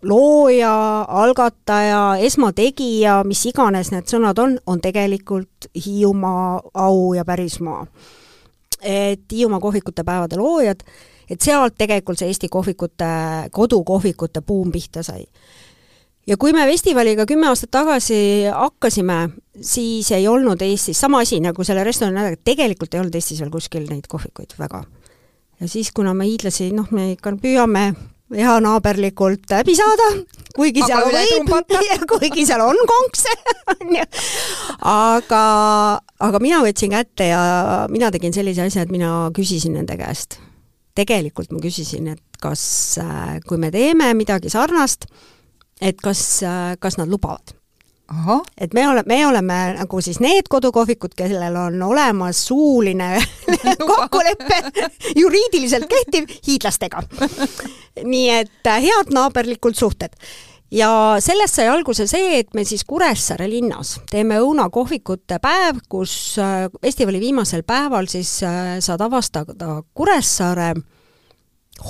looja, 0.03 0.75
algataja, 1.23 2.03
esmategija, 2.27 3.21
mis 3.29 3.45
iganes 3.53 3.93
need 3.95 4.11
sõnad 4.11 4.43
on, 4.43 4.57
on 4.67 4.83
tegelikult 4.83 5.71
Hiiumaa 5.77 6.59
au 6.75 7.15
ja 7.15 7.23
pärismaa. 7.29 7.87
et 8.83 9.31
Hiiumaa 9.31 9.61
kohvikute 9.61 10.03
päevade 10.03 10.41
loojad 10.41 10.83
et 11.31 11.41
sealt 11.41 11.77
tegelikult 11.79 12.21
see 12.21 12.31
Eesti 12.31 12.51
kohvikute, 12.53 13.09
kodukohvikute 13.55 14.43
buum 14.47 14.73
pihta 14.75 15.05
sai. 15.07 15.25
ja 16.27 16.37
kui 16.37 16.53
me 16.53 16.67
festivaliga 16.69 17.27
kümme 17.27 17.49
aastat 17.51 17.73
tagasi 17.75 18.21
hakkasime, 18.53 19.21
siis 19.61 20.11
ei 20.13 20.29
olnud 20.29 20.63
Eestis, 20.63 21.01
sama 21.01 21.23
asi 21.25 21.41
nagu 21.41 21.65
selle 21.65 21.85
restorani 21.87 22.19
nädalaga, 22.19 22.43
tegelikult 22.45 22.95
ei 22.95 23.03
olnud 23.05 23.15
Eestis 23.19 23.41
veel 23.43 23.53
kuskil 23.55 23.87
neid 23.91 24.11
kohvikuid 24.11 24.57
väga. 24.59 24.85
ja 25.61 25.69
siis, 25.69 25.93
kuna 25.95 26.15
me 26.15 26.29
hiidlasi, 26.29 26.73
noh, 26.77 26.91
me 26.91 27.13
ikka 27.15 27.37
püüame 27.41 27.93
heanaaberlikult 28.31 29.51
läbi 29.51 29.75
saada, 29.75 30.11
kuigi 30.55 30.85
seal 30.87 31.09
võib, 31.11 31.51
kuigi 32.13 32.45
seal 32.47 32.63
on 32.63 32.79
konkse, 32.91 33.35
on 33.75 33.97
ju. 33.97 34.05
aga, 34.87 35.43
aga 36.29 36.43
mina 36.43 36.63
võtsin 36.67 36.95
kätte 36.95 37.33
ja 37.33 37.43
mina 37.91 38.13
tegin 38.15 38.35
sellise 38.35 38.67
asja, 38.67 38.87
et 38.87 38.95
mina 38.95 39.31
küsisin 39.35 39.75
nende 39.79 39.99
käest 39.99 40.39
tegelikult 40.95 41.53
ma 41.55 41.63
küsisin, 41.63 42.11
et 42.15 42.41
kas, 42.41 42.63
äh, 43.03 43.39
kui 43.47 43.61
me 43.61 43.71
teeme 43.71 44.13
midagi 44.19 44.51
sarnast, 44.53 45.07
et 45.81 46.01
kas, 46.03 46.43
äh, 46.43 46.77
kas 46.81 46.99
nad 47.01 47.09
lubavad. 47.09 47.57
et 48.59 48.75
me 48.75 48.89
oleme, 48.89 49.07
me 49.07 49.27
oleme 49.27 49.57
nagu 49.79 50.01
siis 50.03 50.19
need 50.19 50.49
kodukohvikud, 50.51 51.13
kellel 51.15 51.57
on 51.57 51.83
olemas 51.83 52.41
suuline 52.47 53.21
kokkulepe, 53.91 54.59
juriidiliselt 55.17 55.87
kehtiv, 55.87 56.27
hiidlastega. 56.47 57.03
nii 58.03 58.31
et 58.31 58.67
äh, 58.67 58.83
head 58.83 59.15
naaberlikud 59.15 59.79
suhted 59.79 60.19
ja 60.71 60.91
sellest 61.23 61.59
sai 61.59 61.69
alguse 61.71 62.07
see, 62.11 62.41
et 62.41 62.55
me 62.55 62.65
siis 62.69 62.85
Kuressaare 62.89 63.49
linnas 63.51 63.97
teeme 64.11 64.41
õunakohvikute 64.43 65.41
päev, 65.43 65.83
kus 65.91 66.13
äh, 66.43 66.69
festivali 66.83 67.21
viimasel 67.23 67.65
päeval 67.67 68.09
siis 68.11 68.39
äh, 68.47 68.77
saad 68.83 69.03
avastada 69.05 69.81
Kuressaare 69.95 70.75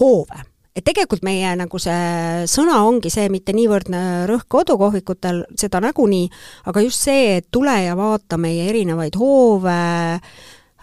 hoove. 0.00 0.46
et 0.76 0.84
tegelikult 0.86 1.24
meie 1.26 1.50
nagu 1.58 1.78
see 1.82 2.46
sõna 2.48 2.78
ongi 2.86 3.10
see, 3.10 3.26
mitte 3.28 3.52
niivõrd 3.52 3.90
rõhk 4.30 4.46
kodukohvikutel, 4.48 5.42
seda 5.58 5.80
nagunii, 5.82 6.30
aga 6.70 6.84
just 6.84 7.04
see, 7.08 7.40
et 7.40 7.48
tule 7.52 7.74
ja 7.82 7.96
vaata 7.98 8.38
meie 8.38 8.68
erinevaid 8.70 9.18
hoove, 9.18 9.74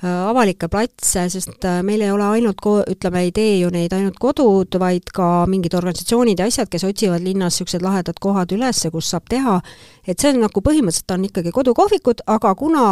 avalikke 0.06 0.68
platse, 0.70 1.24
sest 1.34 1.66
äh, 1.66 1.80
meil 1.86 2.04
ei 2.06 2.12
ole 2.14 2.26
ainult 2.38 2.60
ko-, 2.62 2.84
ütleme, 2.86 3.24
ei 3.26 3.32
tee 3.34 3.56
ju 3.64 3.72
neid 3.74 3.94
ainult 3.98 4.20
kodud, 4.22 4.78
vaid 4.80 5.10
ka 5.16 5.48
mingid 5.50 5.74
organisatsioonid 5.78 6.38
ja 6.38 6.46
asjad, 6.52 6.70
kes 6.70 6.86
otsivad 6.86 7.26
linnas 7.26 7.58
niisugused 7.58 7.82
lahedad 7.82 8.20
kohad 8.22 8.54
üles, 8.54 8.84
kus 8.94 9.10
saab 9.10 9.26
teha, 9.32 9.58
et 10.06 10.22
see 10.22 10.36
on 10.36 10.44
nagu 10.46 10.62
põhimõtteliselt 10.62 11.16
on 11.18 11.26
ikkagi 11.26 11.54
kodukohvikud, 11.56 12.22
aga 12.30 12.54
kuna 12.60 12.86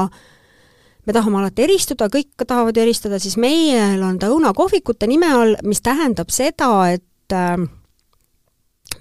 me 1.05 1.13
tahame 1.13 1.43
alati 1.43 1.67
eristuda, 1.67 2.09
kõik 2.09 2.41
tahavad 2.41 2.77
eristada, 2.81 3.21
siis 3.21 3.37
meil 3.37 4.01
on 4.01 4.17
ta 4.17 4.31
õunakohvikute 4.33 5.05
nime 5.11 5.29
all, 5.29 5.57
mis 5.61 5.85
tähendab 5.85 6.33
seda, 6.33 6.71
et 6.97 7.37
äh, 7.37 7.59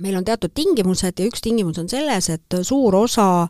meil 0.05 0.21
on 0.21 0.29
teatud 0.29 0.53
tingimused 0.53 1.21
ja 1.21 1.29
üks 1.29 1.41
tingimus 1.45 1.81
on 1.81 1.89
selles, 1.89 2.29
et 2.29 2.61
suur 2.61 3.01
osa 3.01 3.47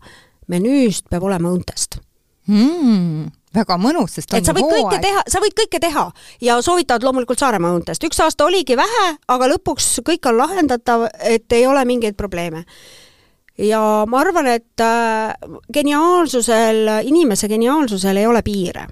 menüüst 0.52 1.08
peab 1.10 1.26
olema 1.26 1.50
õuntest 1.50 1.98
mm,. 2.46 3.32
Väga 3.54 3.78
mõnus, 3.80 4.16
sest 4.18 4.34
et 4.34 4.46
sa 4.46 4.54
võid 4.56 4.66
hooaeg. 4.66 4.84
kõike 4.84 5.00
teha, 5.04 5.22
sa 5.30 5.40
võid 5.42 5.56
kõike 5.58 5.80
teha 5.82 6.04
ja 6.44 6.58
soovitavad 6.64 7.06
loomulikult 7.06 7.40
Saaremaa 7.40 7.74
õuntest. 7.76 8.04
üks 8.06 8.20
aasta 8.24 8.46
oligi 8.48 8.76
vähe, 8.78 9.06
aga 9.28 9.48
lõpuks 9.54 10.00
kõik 10.06 10.28
on 10.30 10.38
lahendatav, 10.40 11.08
et 11.22 11.52
ei 11.52 11.66
ole 11.66 11.84
mingeid 11.88 12.16
probleeme 12.18 12.64
ja 13.58 13.80
ma 14.10 14.22
arvan, 14.22 14.48
et 14.50 14.82
äh, 14.82 15.34
geniaalsusel, 15.72 16.88
inimese 17.06 17.48
geniaalsusel 17.48 18.18
ei 18.18 18.26
ole 18.26 18.42
piire. 18.42 18.88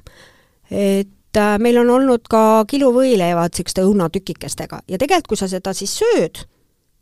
et 0.71 1.37
äh, 1.37 1.59
meil 1.59 1.79
on 1.83 1.91
olnud 1.99 2.29
ka 2.31 2.65
kiluvõileivad 2.71 3.53
niisuguste 3.53 3.85
õunatükikestega 3.85 4.83
ja 4.89 4.99
tegelikult, 4.99 5.35
kui 5.35 5.41
sa 5.41 5.51
seda 5.51 5.75
siis 5.77 5.99
sööd, 5.99 6.47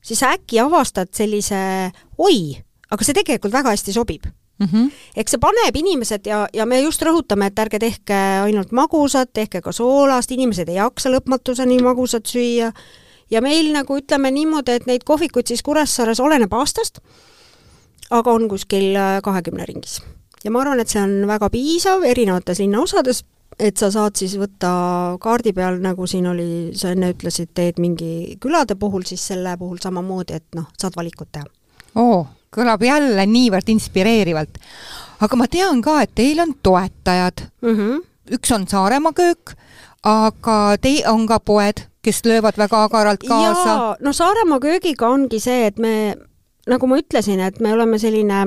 siis 0.03 0.19
sa 0.23 0.33
äkki 0.35 0.59
avastad 0.63 1.13
sellise 1.15 1.93
oi, 2.19 2.57
aga 2.91 3.05
see 3.05 3.15
tegelikult 3.15 3.53
väga 3.55 3.77
hästi 3.77 3.95
sobib 3.95 4.27
mm. 4.61 4.67
-hmm. 4.67 4.91
eks 5.17 5.35
see 5.35 5.41
paneb 5.43 5.77
inimesed 5.77 6.27
ja, 6.27 6.47
ja 6.53 6.67
me 6.67 6.81
just 6.81 7.03
rõhutame, 7.03 7.51
et 7.51 7.59
ärge 7.59 7.79
tehke 7.79 8.21
ainult 8.45 8.73
magusat, 8.73 9.33
tehke 9.33 9.61
ka 9.61 9.73
soolast, 9.73 10.31
inimesed 10.31 10.69
ei 10.69 10.79
jaksa 10.79 11.11
lõpmatuseni 11.11 11.81
magusat 11.83 12.27
süüa, 12.27 12.73
ja 13.31 13.43
meil 13.43 13.73
nagu 13.73 13.99
ütleme 13.99 14.31
niimoodi, 14.31 14.79
et 14.79 14.87
neid 14.87 15.05
kohvikuid 15.05 15.51
siis 15.51 15.63
Kuressaares 15.63 16.21
oleneb 16.21 16.53
aastast, 16.53 17.01
aga 18.11 18.33
on 18.33 18.49
kuskil 18.49 18.97
äh, 18.97 19.19
kahekümne 19.23 19.67
ringis. 19.67 20.01
ja 20.45 20.51
ma 20.51 20.61
arvan, 20.61 20.81
et 20.81 20.89
see 20.89 21.03
on 21.03 21.27
väga 21.29 21.51
piisav 21.51 22.03
erinevates 22.05 22.59
linnaosades, 22.59 23.25
et 23.59 23.77
sa 23.77 23.91
saad 23.91 24.17
siis 24.17 24.39
võtta 24.41 25.17
kaardi 25.21 25.53
peal, 25.53 25.81
nagu 25.83 26.07
siin 26.07 26.27
oli, 26.27 26.73
sa 26.75 26.95
enne 26.95 27.11
ütlesid, 27.13 27.51
teed 27.55 27.79
mingi 27.79 28.37
külade 28.41 28.75
puhul, 28.75 29.05
siis 29.05 29.27
selle 29.33 29.57
puhul 29.59 29.79
samamoodi, 29.83 30.39
et 30.41 30.47
noh, 30.55 30.71
saad 30.79 30.97
valikut 30.97 31.29
teha. 31.33 31.45
oo 31.95 32.27
kõlab 32.55 32.83
jälle 32.83 33.27
niivõrd 33.27 33.69
inspireerivalt. 33.71 34.59
aga 35.21 35.37
ma 35.37 35.47
tean 35.47 35.83
ka, 35.83 36.01
et 36.03 36.15
teil 36.15 36.41
on 36.41 36.55
toetajad 36.63 37.45
mm. 37.63 37.77
-hmm. 37.77 38.01
üks 38.39 38.55
on 38.55 38.67
Saaremaa 38.69 39.13
köök, 39.13 39.55
aga 40.03 40.77
te-, 40.81 41.09
on 41.09 41.27
ka 41.27 41.41
poed, 41.41 41.87
kes 42.03 42.25
löövad 42.25 42.57
väga 42.59 42.85
agaralt 42.85 43.23
kaasa. 43.29 43.97
no 44.01 44.13
Saaremaa 44.13 44.61
köögiga 44.61 45.09
ongi 45.09 45.41
see, 45.41 45.67
et 45.67 45.79
me, 45.79 46.17
nagu 46.67 46.87
ma 46.87 46.99
ütlesin, 46.99 47.41
et 47.41 47.61
me 47.61 47.73
oleme 47.73 47.99
selline 47.99 48.45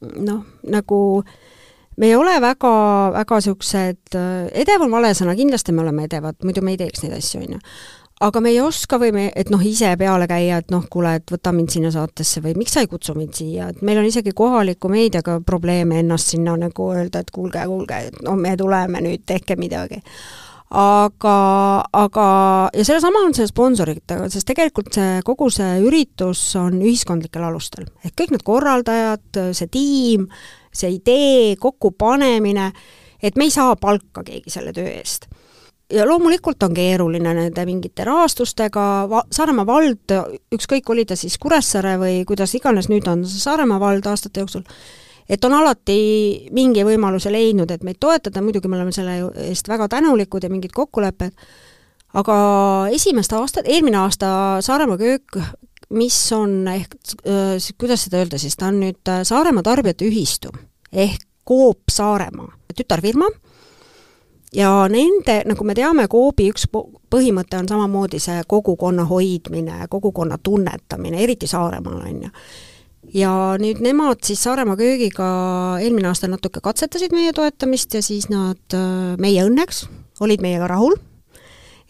noh, 0.00 0.44
nagu 0.62 1.22
me 1.96 2.06
ei 2.06 2.14
ole 2.14 2.40
väga, 2.40 2.72
väga 3.12 3.38
niisugused, 3.40 4.18
edev 4.52 4.84
on 4.86 4.90
vale 4.90 5.10
sõna, 5.18 5.34
kindlasti 5.36 5.72
me 5.74 5.82
oleme 5.82 6.04
edevad, 6.06 6.38
muidu 6.44 6.62
me 6.62 6.76
ei 6.76 6.80
teeks 6.80 7.02
neid 7.02 7.16
asju, 7.18 7.42
on 7.42 7.56
ju 7.56 7.60
aga 8.20 8.40
me 8.42 8.50
ei 8.50 8.60
oska 8.62 8.98
või 9.00 9.12
me, 9.14 9.26
et 9.36 9.50
noh, 9.52 9.62
ise 9.64 9.92
peale 9.98 10.26
käia, 10.30 10.58
et 10.62 10.72
noh, 10.74 10.84
kuule, 10.90 11.14
et 11.20 11.30
võta 11.32 11.52
mind 11.54 11.70
sinna 11.74 11.92
saatesse 11.94 12.42
või 12.44 12.56
miks 12.58 12.74
sa 12.74 12.82
ei 12.82 12.90
kutsu 12.90 13.14
mind 13.18 13.38
siia, 13.38 13.70
et 13.72 13.80
meil 13.86 14.00
on 14.00 14.08
isegi 14.08 14.34
kohaliku 14.36 14.90
meediaga 14.92 15.38
probleeme 15.46 16.00
ennast 16.02 16.34
sinna 16.34 16.56
nagu 16.58 16.90
öelda, 16.94 17.22
et 17.22 17.32
kuulge, 17.34 17.62
kuulge, 17.70 18.02
et 18.10 18.20
no 18.26 18.34
me 18.38 18.56
tuleme 18.58 19.02
nüüd, 19.04 19.24
tehke 19.28 19.56
midagi. 19.60 20.02
aga, 20.68 21.38
aga, 21.96 22.26
ja 22.76 22.84
sellesama 22.84 23.22
on 23.24 23.32
see 23.34 23.46
sponsoritega, 23.48 24.28
sest 24.28 24.46
tegelikult 24.50 24.92
see, 24.92 25.22
kogu 25.24 25.48
see 25.54 25.78
üritus 25.80 26.42
on 26.60 26.82
ühiskondlikel 26.82 27.46
alustel. 27.46 27.86
ehk 28.04 28.18
kõik 28.18 28.34
need 28.34 28.44
korraldajad, 28.44 29.42
see 29.56 29.70
tiim, 29.72 30.28
see 30.74 30.98
idee, 30.98 31.56
kokkupanemine, 31.60 32.72
et 33.22 33.36
me 33.36 33.46
ei 33.46 33.54
saa 33.54 33.76
palka 33.76 34.26
keegi 34.26 34.50
selle 34.50 34.74
töö 34.74 34.90
eest 34.90 35.30
ja 35.92 36.06
loomulikult 36.08 36.62
on 36.62 36.74
keeruline 36.76 37.32
nende 37.34 37.64
mingite 37.68 38.04
rahastustega, 38.04 38.84
Saaremaa 39.32 39.66
vald, 39.66 40.14
ükskõik, 40.54 40.90
oli 40.92 41.04
ta 41.08 41.16
siis 41.16 41.38
Kuressaare 41.40 41.96
või 42.00 42.22
kuidas 42.28 42.54
iganes 42.58 42.90
nüüd 42.92 43.08
on 43.08 43.24
Saaremaa 43.28 43.80
vald 43.80 44.08
aastate 44.10 44.44
jooksul, 44.44 44.66
et 45.28 45.44
on 45.44 45.56
alati 45.56 45.98
mingi 46.56 46.84
võimaluse 46.84 47.32
leidnud, 47.32 47.70
et 47.72 47.86
meid 47.86 48.00
toetada, 48.00 48.42
muidugi 48.44 48.68
me 48.68 48.78
oleme 48.80 48.92
selle 48.92 49.18
eest 49.48 49.68
väga 49.68 49.88
tänulikud 49.96 50.44
ja 50.44 50.52
mingid 50.52 50.76
kokkulepped, 50.76 51.48
aga 52.20 52.36
esimest 52.92 53.32
aastat, 53.36 53.68
eelmine 53.68 54.00
aasta 54.02 54.30
Saaremaa 54.64 55.00
köök, 55.00 55.40
mis 55.96 56.20
on 56.36 56.66
ehk, 56.68 56.98
kuidas 57.80 58.04
seda 58.04 58.20
öelda 58.20 58.40
siis, 58.40 58.56
ta 58.60 58.68
on 58.68 58.82
nüüd 58.84 59.12
Saaremaa 59.24 59.64
Tarbijate 59.64 60.04
Ühistu 60.08 60.52
ehk 60.92 61.24
Coop 61.48 61.88
Saaremaa 61.88 62.52
tütarfirma 62.76 63.30
ja 64.54 64.70
nende, 64.90 65.42
nagu 65.48 65.66
me 65.66 65.76
teame, 65.76 66.06
Coopi 66.10 66.48
üks 66.52 66.66
põhimõte 67.10 67.58
on 67.60 67.68
samamoodi 67.68 68.20
see 68.22 68.40
kogukonna 68.48 69.04
hoidmine, 69.08 69.86
kogukonna 69.90 70.38
tunnetamine, 70.42 71.22
eriti 71.22 71.46
Saaremaal, 71.50 72.00
on 72.08 72.22
ju. 72.26 72.32
ja 73.14 73.32
nüüd 73.60 73.82
nemad 73.84 74.24
siis 74.26 74.42
Saaremaa 74.44 74.76
köögiga 74.76 75.28
eelmine 75.82 76.10
aasta 76.10 76.28
natuke 76.28 76.60
katsetasid 76.64 77.14
meie 77.16 77.32
toetamist 77.32 77.94
ja 77.94 78.02
siis 78.02 78.28
nad 78.32 78.78
meie 79.18 79.44
õnneks 79.46 79.86
olid 80.20 80.42
meiega 80.44 80.68
rahul 80.68 80.98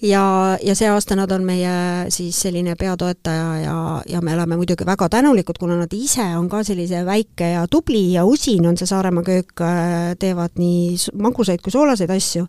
ja, 0.02 0.58
ja 0.62 0.74
see 0.78 0.88
aasta 0.90 1.16
nad 1.18 1.32
on 1.34 1.44
meie 1.46 2.10
siis 2.14 2.38
selline 2.40 2.74
peatoetaja 2.78 3.48
ja, 3.62 3.76
ja 4.08 4.20
me 4.22 4.34
oleme 4.34 4.56
muidugi 4.56 4.86
väga 4.86 5.08
tänulikud, 5.08 5.58
kuna 5.58 5.78
nad 5.80 5.92
ise 5.92 6.26
on 6.38 6.48
ka 6.48 6.62
sellise 6.64 7.04
väike 7.06 7.52
ja 7.56 7.66
tubli 7.70 8.12
ja 8.12 8.24
usin 8.24 8.66
on 8.66 8.78
see 8.78 8.86
Saaremaa 8.86 9.26
köök, 9.26 9.54
äh, 9.60 10.12
teevad 10.18 10.58
nii 10.58 10.96
magusaid 11.18 11.64
kui 11.64 11.74
soolaseid 11.74 12.10
asju, 12.14 12.46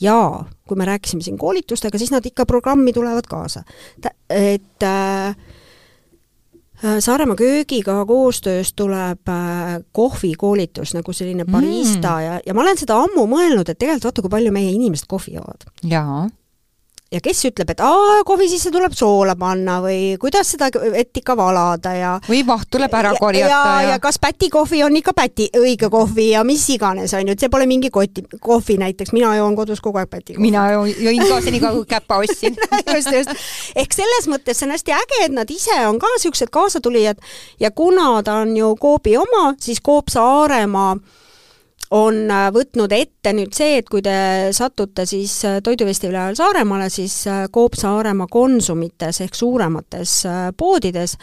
ja 0.00 0.44
kui 0.68 0.76
me 0.76 0.84
rääkisime 0.84 1.22
siin 1.22 1.38
koolitustega, 1.38 1.98
siis 1.98 2.10
nad 2.10 2.26
ikka 2.26 2.46
programmi 2.46 2.92
tulevad 2.92 3.26
kaasa. 3.28 3.62
et 4.30 4.82
äh, 4.82 5.28
äh, 5.28 5.36
Saaremaa 6.98 7.36
köögiga 7.36 8.04
koostöös 8.06 8.72
tuleb 8.72 9.28
äh, 9.28 9.82
kohvikoolitus 9.92 10.94
nagu 10.94 11.12
selline 11.12 11.44
barista 11.44 12.16
mm. 12.16 12.24
ja, 12.24 12.40
ja 12.46 12.54
ma 12.54 12.62
olen 12.62 12.78
seda 12.78 13.02
ammu 13.02 13.26
mõelnud, 13.26 13.68
et 13.68 13.78
tegelikult 13.78 14.04
vaata, 14.04 14.22
kui 14.22 14.30
palju 14.38 14.52
meie 14.52 14.70
inimesed 14.70 15.06
kohvi 15.08 15.34
joovad. 15.40 15.70
jaa 15.82 16.28
ja 17.12 17.20
kes 17.22 17.44
ütleb, 17.46 17.70
et 17.70 17.80
aa, 17.86 18.22
kohvi 18.26 18.48
sisse 18.50 18.70
tuleb 18.74 18.94
soola 18.96 19.36
panna 19.38 19.76
või 19.84 20.16
kuidas 20.20 20.48
seda 20.54 20.68
vett 20.74 21.20
ikka 21.20 21.36
valada 21.38 21.92
ja 21.94 22.12
või 22.26 22.40
vaht 22.46 22.66
tuleb 22.72 22.94
ära 22.98 23.12
korjata 23.18 23.50
ja, 23.52 23.60
ja, 23.82 23.90
ja 23.92 23.98
kas 24.02 24.18
pätikohvi 24.22 24.82
on 24.82 24.96
ikka 24.98 25.14
päti, 25.14 25.46
õige 25.54 25.90
kohvi 25.92 26.32
ja 26.32 26.42
mis 26.46 26.64
iganes, 26.74 27.14
on 27.14 27.30
ju, 27.30 27.36
et 27.36 27.44
see 27.44 27.52
pole 27.52 27.68
mingi 27.70 27.92
koti, 27.94 28.24
kohvi 28.42 28.78
näiteks, 28.82 29.14
mina 29.14 29.36
joon 29.38 29.54
kodus 29.58 29.82
kogu 29.84 30.02
aeg 30.02 30.10
pätikohvi. 30.10 30.42
mina 30.42 30.66
jõin 30.74 31.22
ka 31.28 31.38
senikaua, 31.44 31.76
kui 31.78 31.90
käpa 31.94 32.18
ostsin 32.24 32.58
just, 32.96 33.12
just. 33.14 33.46
ehk 33.78 33.94
selles 33.94 34.26
mõttes 34.32 34.58
see 34.58 34.66
on 34.66 34.74
hästi 34.74 34.96
äge, 34.96 35.20
et 35.28 35.36
nad 35.36 35.52
ise 35.54 35.78
on 35.86 36.00
ka 36.02 36.10
niisugused 36.16 36.50
kaasatulijad 36.50 37.22
ja 37.62 37.70
kuna 37.70 38.16
ta 38.26 38.40
on 38.42 38.56
ju 38.56 38.74
Coopi 38.82 39.14
oma, 39.20 39.52
siis 39.62 39.78
Coop 39.84 40.10
Saaremaa 40.10 40.96
on 41.94 42.30
äh, 42.30 42.46
võtnud 42.54 42.92
ette 42.92 43.32
nüüd 43.36 43.54
see, 43.54 43.80
et 43.80 43.90
kui 43.90 44.02
te 44.02 44.16
satute 44.56 45.06
siis 45.06 45.38
äh, 45.46 45.60
Toidufestivali 45.64 46.18
ajal 46.18 46.38
Saaremaale, 46.38 46.88
siis 46.90 47.20
äh, 47.30 47.46
Coop 47.52 47.78
Saaremaa 47.78 48.26
Konsumites 48.30 49.20
ehk 49.22 49.38
suuremates 49.38 50.18
poodides 50.58 51.16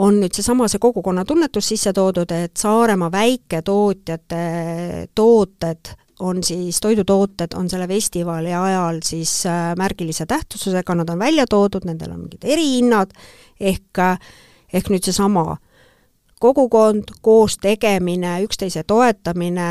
on 0.00 0.20
nüüd 0.22 0.34
seesama, 0.34 0.68
see 0.70 0.82
kogukonnatunnetus 0.82 1.72
sisse 1.72 1.92
toodud, 1.94 2.30
et 2.34 2.56
Saaremaa 2.58 3.10
väiketootjate 3.12 4.44
tooted 5.14 5.94
on 6.20 6.42
siis, 6.44 6.78
toidutooted 6.84 7.56
on 7.56 7.70
selle 7.72 7.88
festivali 7.88 8.52
ajal 8.54 9.00
siis 9.06 9.32
märgilise 9.78 10.26
tähtsusega, 10.28 10.94
nad 10.94 11.10
on 11.10 11.18
välja 11.18 11.46
toodud, 11.48 11.86
nendel 11.88 12.12
on 12.12 12.26
mingid 12.26 12.44
erihinnad, 12.44 13.14
ehk, 13.56 14.02
ehk 14.72 14.92
nüüd 14.92 15.08
seesama 15.08 15.56
kogukond, 16.40 17.10
koos 17.24 17.56
tegemine, 17.60 18.36
üksteise 18.44 18.84
toetamine, 18.86 19.70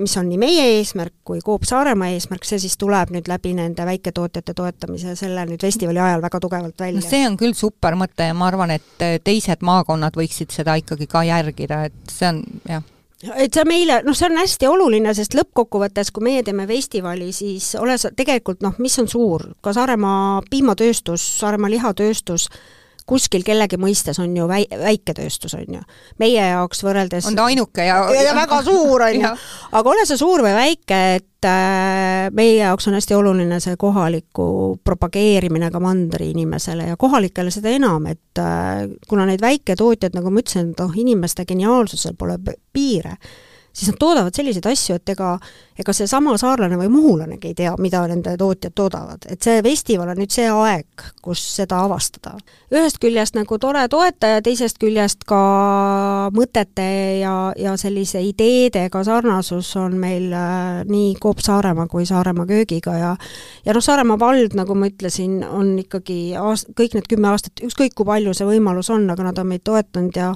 mis 0.00 0.16
on 0.16 0.28
nii 0.30 0.38
meie 0.40 0.66
eesmärk 0.76 1.14
kui 1.24 1.42
Coop 1.44 1.66
Saaremaa 1.68 2.12
eesmärk, 2.14 2.46
see 2.48 2.60
siis 2.62 2.76
tuleb 2.80 3.12
nüüd 3.14 3.28
läbi 3.30 3.52
nende 3.56 3.84
väiketootjate 3.88 4.54
toetamise 4.56 5.16
selle 5.18 5.44
nüüd 5.48 5.60
festivali 5.62 6.00
ajal 6.00 6.22
väga 6.24 6.40
tugevalt 6.40 6.80
välja. 6.80 7.00
no 7.00 7.08
see 7.08 7.26
on 7.26 7.36
küll 7.40 7.56
super 7.58 7.98
mõte 8.00 8.30
ja 8.30 8.36
ma 8.36 8.48
arvan, 8.50 8.72
et 8.76 9.04
teised 9.24 9.66
maakonnad 9.66 10.16
võiksid 10.16 10.54
seda 10.54 10.78
ikkagi 10.80 11.10
ka 11.10 11.24
järgida, 11.28 11.84
et 11.90 12.16
see 12.16 12.32
on 12.32 12.42
jah 12.68 12.86
et 13.20 13.52
see 13.52 13.66
meile, 13.68 14.00
noh, 14.06 14.16
see 14.16 14.30
on 14.30 14.38
hästi 14.40 14.68
oluline, 14.70 15.12
sest 15.16 15.34
lõppkokkuvõttes, 15.36 16.08
kui 16.14 16.24
meie 16.24 16.44
teeme 16.46 16.64
festivali, 16.68 17.30
siis 17.36 17.74
ole 17.80 17.98
sa 18.00 18.12
tegelikult 18.16 18.64
noh, 18.64 18.78
mis 18.80 18.96
on 19.02 19.10
suur, 19.12 19.44
ka 19.60 19.74
Saaremaa 19.76 20.40
piimatööstus, 20.50 21.26
Saaremaa 21.42 21.72
lihatööstus, 21.74 22.48
kuskil 23.10 23.44
kellegi 23.46 23.78
mõistes 23.80 24.20
on 24.22 24.36
ju 24.36 24.46
väi-, 24.50 24.68
väiketööstus, 24.70 25.56
on 25.58 25.80
ju. 25.80 25.82
meie 26.22 26.46
jaoks 26.52 26.84
võrreldes 26.86 27.26
on 27.28 27.38
ta 27.38 27.48
ainuke 27.50 27.84
ja 27.86 27.98
ja, 28.14 28.22
ja 28.30 28.36
väga 28.36 28.62
suur, 28.66 29.04
on 29.08 29.18
ju. 29.18 29.32
aga 29.80 29.92
ole 29.94 30.06
see 30.08 30.20
suur 30.20 30.44
või 30.46 30.54
väike, 30.56 31.00
et 31.18 31.48
äh, 31.48 32.30
meie 32.36 32.56
jaoks 32.60 32.88
on 32.90 32.98
hästi 32.98 33.18
oluline 33.18 33.60
see 33.62 33.76
kohaliku 33.80 34.46
propageerimine 34.84 35.70
ka 35.74 35.82
mandri 35.82 36.30
inimesele 36.34 36.90
ja 36.92 36.98
kohalikele 37.00 37.52
seda 37.54 37.74
enam, 37.74 38.06
et 38.10 38.42
äh, 38.42 38.86
kuna 39.08 39.26
neid 39.28 39.42
väiketootjaid, 39.44 40.16
nagu 40.16 40.32
ma 40.32 40.44
ütlesin, 40.44 40.72
et 40.72 40.82
noh, 40.82 40.98
inimeste 41.04 41.46
geniaalsusel 41.48 42.18
pole 42.18 42.38
piire, 42.72 43.16
siis 43.72 43.90
nad 43.90 43.98
toodavad 43.98 44.34
selliseid 44.34 44.66
asju, 44.66 44.96
et 44.98 45.12
ega, 45.14 45.34
ega 45.78 45.92
seesama 45.94 46.34
saarlane 46.40 46.78
või 46.78 46.88
muhulanegi 46.92 47.50
ei 47.50 47.56
tea, 47.58 47.72
mida 47.78 48.02
nende 48.10 48.36
tootjad 48.38 48.74
toodavad. 48.76 49.26
et 49.30 49.42
see 49.42 49.62
festival 49.62 50.10
on 50.12 50.18
nüüd 50.20 50.34
see 50.34 50.48
aeg, 50.50 51.04
kus 51.22 51.42
seda 51.56 51.82
avastada. 51.86 52.34
ühest 52.72 53.00
küljest 53.02 53.38
nagu 53.38 53.58
tore 53.58 53.86
toetaja, 53.88 54.42
teisest 54.42 54.78
küljest 54.82 55.24
ka 55.28 55.40
mõtete 56.34 56.88
ja, 57.20 57.52
ja 57.56 57.76
sellise 57.76 58.22
ideedega 58.26 59.04
sarnasus 59.04 59.70
on 59.76 59.96
meil 60.00 60.32
äh, 60.32 60.82
nii 60.88 61.14
Coop 61.22 61.38
Saaremaa 61.44 61.86
kui 61.86 62.06
Saaremaa 62.06 62.46
köögiga 62.46 62.96
ja 62.98 63.14
ja 63.64 63.76
noh, 63.76 63.84
Saaremaa 63.84 64.18
vald, 64.18 64.56
nagu 64.58 64.74
ma 64.74 64.90
ütlesin, 64.90 65.40
on 65.46 65.76
ikkagi 65.78 66.34
aast-, 66.38 66.72
kõik 66.78 66.98
need 66.98 67.08
kümme 67.10 67.30
aastat, 67.30 67.62
ükskõik 67.64 67.94
kui 67.94 68.08
palju 68.08 68.34
see 68.34 68.48
võimalus 68.48 68.90
on, 68.92 69.08
aga 69.10 69.30
nad 69.30 69.38
on 69.38 69.50
meid 69.50 69.64
toetanud 69.66 70.16
ja 70.16 70.34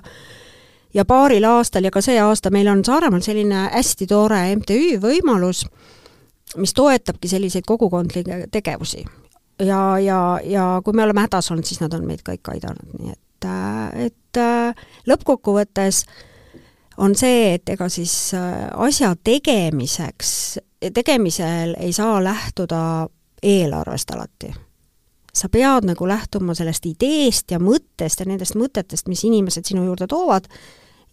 ja 0.94 1.04
paaril 1.04 1.44
aastal 1.44 1.84
ja 1.84 1.90
ka 1.90 2.02
see 2.04 2.18
aasta 2.20 2.50
meil 2.54 2.68
on 2.70 2.84
Saaremaal 2.84 3.22
selline 3.24 3.68
hästi 3.72 4.06
tore 4.06 4.40
MTÜ 4.56 4.98
võimalus, 5.02 5.64
mis 6.56 6.74
toetabki 6.74 7.28
selliseid 7.28 7.66
kogukondlikke 7.66 8.46
tegevusi. 8.52 9.04
ja, 9.58 9.98
ja, 9.98 10.40
ja 10.44 10.80
kui 10.84 10.92
me 10.92 11.02
oleme 11.02 11.26
hädas 11.26 11.50
olnud, 11.50 11.64
siis 11.64 11.80
nad 11.80 11.94
on 11.94 12.06
meid 12.06 12.22
kõik 12.26 12.52
aidanud, 12.54 12.94
nii 12.98 13.12
et, 13.12 13.48
et 14.06 14.42
lõppkokkuvõttes 15.06 16.04
on 16.98 17.14
see, 17.18 17.54
et 17.54 17.68
ega 17.68 17.88
siis 17.88 18.34
asja 18.74 19.14
tegemiseks, 19.24 20.58
tegemisel 20.94 21.74
ei 21.78 21.92
saa 21.92 22.22
lähtuda 22.24 23.08
eelarvest 23.42 24.10
alati 24.14 24.54
sa 25.34 25.48
pead 25.50 25.86
nagu 25.88 26.06
lähtuma 26.08 26.54
sellest 26.54 26.86
ideest 26.86 27.50
ja 27.50 27.58
mõttest 27.58 28.22
ja 28.22 28.26
nendest 28.26 28.54
mõtetest, 28.54 29.08
mis 29.10 29.24
inimesed 29.26 29.66
sinu 29.66 29.82
juurde 29.88 30.06
toovad 30.06 30.46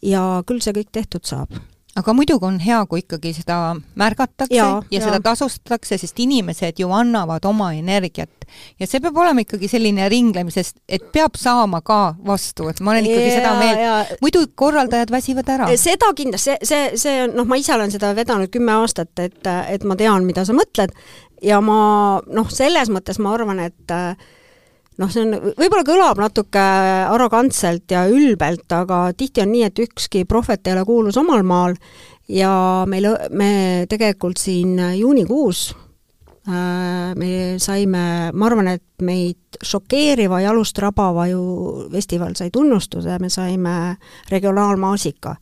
ja 0.05 0.43
küll 0.47 0.63
see 0.63 0.75
kõik 0.75 0.91
tehtud 0.91 1.27
saab. 1.27 1.61
Aga 1.91 2.13
muidugi 2.15 2.47
on 2.47 2.55
hea, 2.63 2.77
kui 2.87 3.01
ikkagi 3.01 3.33
seda 3.35 3.55
märgatakse 3.99 4.55
ja, 4.55 4.67
ja, 4.79 4.83
ja 4.95 4.99
seda 5.03 5.17
tasustatakse, 5.25 5.97
sest 5.99 6.21
inimesed 6.23 6.79
ju 6.79 6.87
annavad 6.95 7.43
oma 7.49 7.73
energiat. 7.75 8.31
ja 8.79 8.87
see 8.87 9.01
peab 9.03 9.17
olema 9.19 9.43
ikkagi 9.43 9.67
selline 9.67 10.07
ringlemisest, 10.11 10.77
et 10.87 11.03
peab 11.11 11.35
saama 11.39 11.81
ka 11.83 12.15
vastu, 12.23 12.69
et 12.71 12.79
ma 12.79 12.93
olen 12.93 13.09
ikkagi 13.09 13.27
ja, 13.27 13.35
seda 13.35 13.51
meelt, 13.59 14.15
muidu 14.23 14.45
korraldajad 14.55 15.11
väsivad 15.11 15.51
ära. 15.51 15.67
seda 15.75 16.13
kindlasti, 16.15 16.55
see, 16.63 16.71
see, 16.71 17.01
see 17.03 17.23
on, 17.25 17.35
noh, 17.41 17.49
ma 17.51 17.59
ise 17.59 17.75
olen 17.75 17.91
seda 17.91 18.15
vedanud 18.15 18.51
kümme 18.55 18.77
aastat, 18.79 19.11
et, 19.19 19.41
et 19.43 19.83
ma 19.83 19.99
tean, 19.99 20.23
mida 20.27 20.47
sa 20.47 20.55
mõtled. 20.55 20.95
Ja 21.43 21.59
ma 21.59 22.21
noh, 22.23 22.51
selles 22.53 22.87
mõttes 22.93 23.19
ma 23.19 23.35
arvan, 23.35 23.59
et 23.67 23.91
äh, 23.91 24.15
noh, 24.99 25.11
see 25.11 25.23
on, 25.23 25.35
võib-olla 25.57 25.83
kõlab 25.87 26.21
natuke 26.21 26.63
arrogantselt 27.11 27.91
ja 27.93 28.05
ülbelt, 28.11 28.67
aga 28.75 29.03
tihti 29.17 29.43
on 29.43 29.53
nii, 29.53 29.67
et 29.69 29.83
ükski 29.85 30.25
prohvet 30.29 30.67
ei 30.67 30.75
ole 30.75 30.85
kuulus 30.87 31.19
omal 31.21 31.45
maal 31.47 31.77
ja 32.31 32.51
meil, 32.89 33.07
me 33.31 33.51
tegelikult 33.91 34.41
siin 34.41 34.75
juunikuus 34.99 35.71
äh, 36.47 37.15
me 37.15 37.31
saime, 37.61 38.05
ma 38.33 38.49
arvan, 38.49 38.73
et 38.75 39.05
meid 39.05 39.61
šokeeriva, 39.63 40.41
jalust 40.43 40.79
rabava 40.81 41.27
ju 41.31 41.41
festival 41.91 42.35
sai 42.39 42.51
tunnustuse, 42.53 43.17
me 43.19 43.29
saime 43.31 43.75
regionaalmaasika 44.31 45.35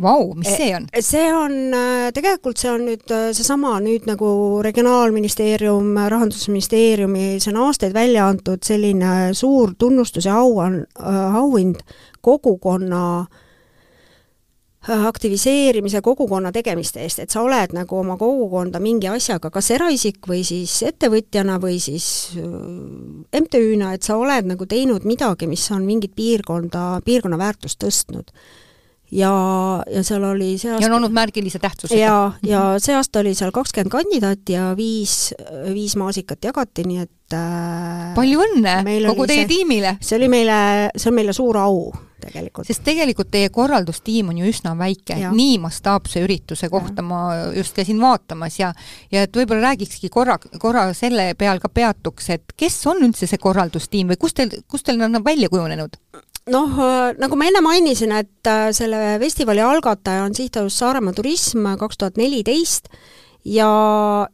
Vau, 0.00 0.32
mis 0.34 0.48
see 0.56 0.72
on? 0.76 0.86
see 1.00 1.28
on, 1.34 1.52
äh, 1.76 2.08
tegelikult 2.16 2.60
see 2.60 2.70
on 2.72 2.86
nüüd 2.88 3.12
äh, 3.12 3.28
seesama 3.36 3.74
nüüd 3.84 4.06
nagu 4.08 4.26
Regionaalministeerium, 4.64 5.92
Rahandusministeeriumi, 6.14 7.36
see 7.42 7.52
on 7.52 7.60
aastaid 7.66 7.94
välja 7.96 8.26
antud 8.30 8.64
selline 8.64 9.32
suur 9.36 9.74
tunnustus 9.78 10.28
ja 10.28 10.38
au 10.40 10.56
on 10.64 10.82
äh,, 10.82 11.36
auhind 11.36 11.82
kogukonna 12.24 13.26
aktiviseerimise, 14.82 16.00
kogukonna 16.02 16.50
tegemiste 16.52 17.04
eest, 17.04 17.20
et 17.22 17.30
sa 17.30 17.44
oled 17.44 17.70
nagu 17.76 18.00
oma 18.00 18.16
kogukonda 18.18 18.80
mingi 18.82 19.06
asjaga, 19.12 19.52
kas 19.54 19.70
eraisik 19.76 20.26
või 20.26 20.40
siis 20.46 20.74
ettevõtjana 20.88 21.60
või 21.62 21.76
siis 21.78 22.32
MTÜ-na, 22.34 23.92
et 23.94 24.02
sa 24.02 24.16
oled 24.18 24.48
nagu 24.50 24.66
teinud 24.66 25.06
midagi, 25.06 25.46
mis 25.46 25.68
on 25.70 25.86
mingit 25.86 26.16
piirkonda, 26.18 26.98
piirkonna 27.06 27.38
väärtust 27.38 27.78
tõstnud 27.84 28.34
ja, 29.12 29.32
ja 29.92 30.02
seal 30.06 30.24
oli 30.24 30.54
see 30.60 30.72
aasta 30.72 30.86
ja 30.86 30.90
on 30.90 30.98
olnud 31.00 31.14
märgilise 31.14 31.60
tähtsusega. 31.62 32.00
ja, 32.00 32.14
ja 32.46 32.62
see 32.82 32.96
aasta 32.96 33.20
oli 33.22 33.34
seal 33.38 33.52
kakskümmend 33.54 33.92
kandidaati 33.92 34.56
ja 34.56 34.70
viis, 34.76 35.34
viis 35.72 35.96
maasikat 36.00 36.44
jagati, 36.50 36.86
nii 36.88 37.02
et 37.04 37.36
äh, 37.36 38.14
palju 38.16 38.46
õnne 38.46 38.78
kogu 39.10 39.28
teie 39.28 39.44
see, 39.44 39.50
tiimile! 39.56 39.98
see 40.00 40.16
oli 40.20 40.30
meile, 40.32 40.56
see 40.96 41.12
on 41.12 41.20
meile 41.20 41.36
suur 41.36 41.60
au 41.60 41.92
tegelikult. 42.22 42.68
sest 42.68 42.84
tegelikult 42.86 43.30
teie 43.34 43.50
korraldustiim 43.52 44.30
on 44.32 44.40
ju 44.40 44.50
üsna 44.50 44.74
väike, 44.78 45.18
nii 45.34 45.58
mastaapse 45.62 46.22
ürituse 46.24 46.70
kohta 46.72 47.02
ja. 47.02 47.06
ma 47.06 47.22
just 47.56 47.76
käisin 47.76 48.00
vaatamas 48.00 48.58
ja 48.60 48.72
ja 49.12 49.26
et 49.26 49.36
võib-olla 49.36 49.72
räägikski 49.72 50.10
korra, 50.12 50.38
korra 50.62 50.88
selle 50.96 51.32
peal 51.38 51.60
ka 51.62 51.68
peatuks, 51.68 52.30
et 52.36 52.56
kes 52.56 52.80
on 52.90 53.04
üldse 53.08 53.28
see 53.28 53.42
korraldustiim 53.42 54.14
või 54.14 54.20
kust 54.20 54.40
teil, 54.40 54.62
kust 54.70 54.88
teil 54.88 55.02
on 55.04 55.20
välja 55.24 55.50
kujunenud? 55.52 55.98
Noh, 56.50 56.76
äh, 56.82 57.14
nagu 57.20 57.38
ma 57.38 57.46
enne 57.48 57.62
mainisin, 57.64 58.12
et 58.16 58.50
äh, 58.50 58.70
selle 58.74 59.16
festivali 59.22 59.62
algataja 59.62 60.24
on 60.26 60.34
sihtasutus 60.34 60.80
Saaremaa 60.80 61.14
Turism 61.14 61.68
kaks 61.78 62.00
tuhat 62.00 62.18
neliteist 62.18 62.88
ja, 63.46 63.68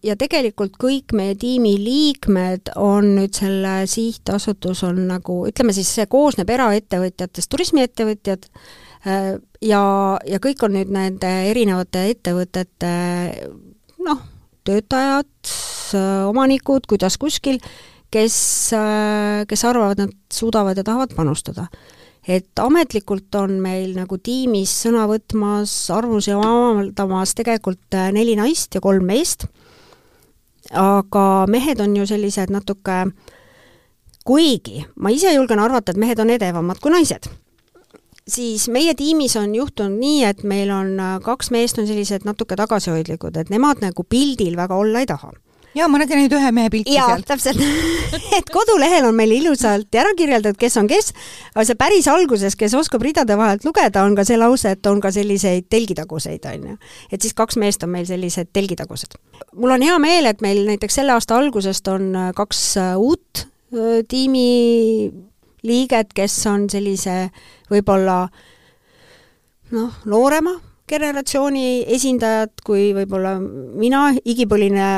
ja 0.05 0.17
tegelikult 0.21 0.79
kõik 0.81 1.13
meie 1.17 1.37
tiimi 1.39 1.75
liikmed 1.83 2.73
on 2.81 3.15
nüüd 3.19 3.37
selle 3.37 3.83
sihtasutus 3.91 4.85
on 4.89 5.05
nagu, 5.11 5.43
ütleme 5.51 5.75
siis, 5.77 5.91
see 5.99 6.09
koosneb 6.09 6.49
eraettevõtjatest, 6.55 7.51
turismiettevõtjad, 7.53 8.49
äh, 9.05 9.35
ja, 9.65 9.83
ja 10.25 10.41
kõik 10.45 10.65
on 10.65 10.79
nüüd 10.79 10.95
nende 10.95 11.35
erinevate 11.51 12.07
ettevõtete 12.15 12.95
noh, 14.05 14.25
töötajad, 14.69 15.29
omanikud, 16.29 16.85
kuidas 16.89 17.17
kuskil, 17.21 17.57
kes, 18.13 18.35
kes 19.49 19.63
arvavad, 19.65 20.03
nad 20.03 20.13
suudavad 20.33 20.77
ja 20.77 20.85
tahavad 20.85 21.15
panustada 21.17 21.65
et 22.27 22.61
ametlikult 22.61 23.35
on 23.41 23.59
meil 23.63 23.95
nagu 23.97 24.19
tiimis 24.19 24.73
sõna 24.85 25.07
võtmas, 25.11 25.73
arvamusi 25.95 26.35
avaldamas 26.35 27.35
tegelikult 27.39 27.97
äh, 27.97 28.11
neli 28.15 28.37
naist 28.39 28.75
ja 28.75 28.83
kolm 28.85 29.07
meest, 29.09 29.47
aga 30.73 31.25
mehed 31.49 31.81
on 31.81 31.97
ju 31.97 32.07
sellised 32.09 32.53
natuke, 32.53 33.05
kuigi 34.29 34.85
ma 35.01 35.13
ise 35.15 35.33
julgen 35.33 35.63
arvata, 35.63 35.93
et 35.93 36.01
mehed 36.01 36.21
on 36.21 36.35
edevamad 36.35 36.81
kui 36.85 36.93
naised, 36.93 37.31
siis 38.29 38.69
meie 38.69 38.93
tiimis 38.99 39.39
on 39.41 39.55
juhtunud 39.57 39.97
nii, 39.97 40.23
et 40.29 40.45
meil 40.45 40.73
on 40.75 40.95
äh, 41.01 41.19
kaks 41.25 41.53
meest 41.55 41.81
on 41.81 41.89
sellised 41.89 42.29
natuke 42.29 42.59
tagasihoidlikud, 42.61 43.41
et 43.41 43.53
nemad 43.55 43.81
nagu 43.85 44.05
pildil 44.05 44.59
väga 44.61 44.77
olla 44.77 45.05
ei 45.05 45.09
taha 45.09 45.33
jaa, 45.77 45.89
ma 45.91 46.01
nägin 46.01 46.21
nüüd 46.23 46.35
ühe 46.37 46.51
mehe 46.55 46.71
pilti 46.73 46.95
jaa, 46.95 47.09
seal. 47.13 47.25
täpselt 47.29 47.61
et 48.39 48.51
kodulehel 48.53 49.09
on 49.09 49.17
meil 49.17 49.33
ilusalt 49.37 49.95
ära 50.01 50.15
kirjeldatud, 50.19 50.59
kes 50.61 50.79
on 50.81 50.89
kes, 50.91 51.13
aga 51.55 51.67
see 51.69 51.79
päris 51.79 52.09
alguses, 52.11 52.57
kes 52.59 52.77
oskab 52.79 53.05
ridade 53.05 53.37
vahelt 53.39 53.67
lugeda, 53.69 54.05
on 54.07 54.17
ka 54.19 54.25
see 54.29 54.39
lause, 54.41 54.75
et 54.77 54.91
on 54.91 55.03
ka 55.05 55.13
selliseid 55.15 55.69
telgitaguseid, 55.71 56.49
on 56.53 56.69
ju. 56.73 56.77
et 57.13 57.23
siis 57.23 57.37
kaks 57.37 57.59
meest 57.61 57.85
on 57.87 57.93
meil 57.95 58.09
sellised 58.09 58.53
telgitagused. 58.57 59.19
mul 59.55 59.77
on 59.77 59.85
hea 59.85 59.99
meel, 60.03 60.31
et 60.31 60.45
meil 60.45 60.65
näiteks 60.69 61.01
selle 61.01 61.17
aasta 61.17 61.39
algusest 61.39 61.89
on 61.93 62.13
äh, 62.17 62.31
kaks 62.37 62.63
äh, 62.81 62.95
uut 62.97 63.45
äh, 63.45 64.01
tiimi 64.09 65.11
liiget, 65.67 66.15
kes 66.15 66.39
on 66.47 66.69
sellise 66.71 67.29
võib-olla 67.71 68.23
noh, 69.75 70.01
noorema 70.09 70.55
generatsiooni 70.89 71.85
esindajad 71.95 72.63
kui 72.67 72.91
võib-olla 72.97 73.35
mina, 73.41 74.09
igipõline 74.29 74.89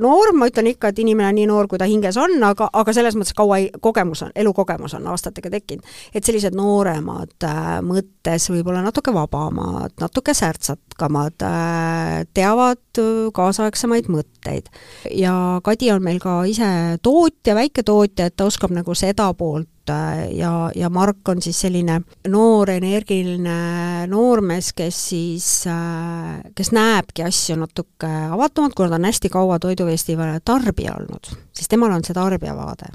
noor, 0.00 0.32
ma 0.36 0.48
ütlen 0.50 0.70
ikka, 0.72 0.92
et 0.92 1.00
inimene 1.02 1.30
on 1.30 1.38
nii 1.38 1.48
noor, 1.50 1.68
kui 1.70 1.80
ta 1.80 1.88
hinges 1.90 2.18
on, 2.20 2.36
aga, 2.46 2.68
aga 2.72 2.94
selles 2.94 3.16
mõttes 3.18 3.36
kaua 3.36 3.58
ei, 3.62 3.68
kogemus 3.82 4.24
on, 4.26 4.32
elukogemus 4.38 4.96
on 4.98 5.08
aastatega 5.12 5.52
tekkinud. 5.52 5.86
et 6.14 6.24
sellised 6.24 6.56
nooremad 6.56 7.48
äh, 7.48 7.72
mõttes 7.86 8.48
võib-olla 8.52 8.84
natuke 8.84 9.14
vabamad, 9.14 9.96
natuke 10.00 10.34
särtsakamad 10.36 11.46
äh,, 11.48 12.22
teavad 12.34 13.02
äh, 13.02 13.28
kaasaegsemaid 13.34 14.10
mõtteid. 14.12 14.70
ja 15.10 15.60
Kadi 15.62 15.92
on 15.92 16.02
meil 16.02 16.20
ka 16.22 16.42
ise 16.48 16.98
tootja, 17.02 17.56
väiketootja, 17.58 18.30
et 18.30 18.36
ta 18.36 18.48
oskab 18.48 18.74
nagu 18.74 18.94
seda 18.98 19.32
poolt 19.34 19.71
Äh, 19.90 20.32
ja, 20.36 20.70
ja 20.74 20.90
Mark 20.90 21.28
on 21.28 21.42
siis 21.42 21.60
selline 21.60 22.00
noor, 22.30 22.70
energiline 22.70 24.06
noormees, 24.06 24.72
kes 24.78 24.98
siis, 25.08 25.46
äh, 25.66 26.38
kes 26.54 26.70
näebki 26.70 27.24
asju 27.26 27.56
natuke 27.58 28.10
avatumalt, 28.30 28.76
kuna 28.78 28.92
ta 28.92 29.00
on 29.00 29.08
hästi 29.10 29.30
kaua 29.32 29.58
Toidufestivali 29.58 30.38
tarbija 30.44 30.94
olnud, 31.00 31.32
siis 31.52 31.68
temal 31.68 31.90
on 31.90 32.04
see 32.06 32.14
tarbijavaade. 32.14 32.92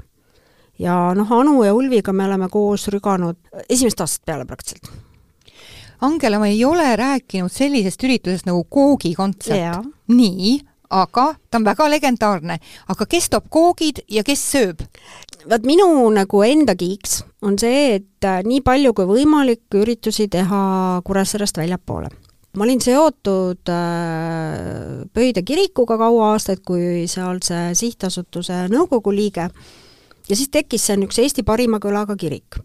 ja 0.78 1.12
noh, 1.14 1.32
Anu 1.32 1.62
ja 1.64 1.74
Ulviga 1.74 2.12
me 2.12 2.24
oleme 2.24 2.48
koos 2.48 2.88
rüganud 2.88 3.36
esimest 3.68 4.00
aastat 4.00 4.24
peale 4.24 4.46
praktiliselt. 4.46 4.88
Angela, 6.00 6.38
ma 6.38 6.46
ei 6.46 6.64
ole 6.64 6.96
rääkinud 6.96 7.52
sellisest 7.52 8.04
üritusest 8.04 8.46
nagu 8.46 8.64
koogikontsert. 8.64 9.84
nii, 10.08 10.60
aga 10.90 11.34
ta 11.50 11.58
on 11.58 11.64
väga 11.64 11.90
legendaarne. 11.90 12.58
aga 12.88 13.06
kes 13.06 13.28
toob 13.28 13.48
koogid 13.50 14.00
ja 14.08 14.24
kes 14.24 14.50
sööb? 14.52 14.80
Vaat 15.46 15.66
minu 15.66 15.86
nagu 16.14 16.42
enda 16.42 16.74
kiiks 16.78 17.22
on 17.46 17.58
see, 17.60 17.98
et 17.98 18.26
äh, 18.26 18.40
nii 18.46 18.62
palju 18.66 18.94
kui 18.96 19.06
võimalik 19.06 19.78
üritusi 19.78 20.28
teha 20.30 20.62
Kuressaarest 21.06 21.60
väljapoole. 21.60 22.10
ma 22.56 22.64
olin 22.64 22.80
seotud 22.80 23.70
äh, 23.70 25.04
Pöide 25.14 25.44
kirikuga 25.46 25.98
kaua 25.98 26.32
aastaid 26.32 26.64
kui 26.66 27.06
sealse 27.06 27.68
sihtasutuse 27.78 28.66
nõukogu 28.72 29.14
liige 29.14 29.50
ja 30.28 30.36
siis 30.36 30.48
tekkis 30.50 30.86
see 30.86 30.96
niisuguse 30.96 31.22
Eesti 31.22 31.44
parima 31.46 31.78
kõlaga 31.78 32.16
kirik. 32.16 32.58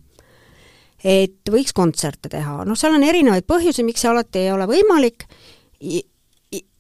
et 1.04 1.52
võiks 1.52 1.74
kontserte 1.76 2.30
teha, 2.30 2.64
noh 2.66 2.80
seal 2.80 2.96
on 2.96 3.04
erinevaid 3.04 3.46
põhjusi, 3.46 3.84
miks 3.84 4.02
see 4.02 4.10
alati 4.10 4.46
ei 4.46 4.52
ole 4.52 4.66
võimalik, 4.70 5.28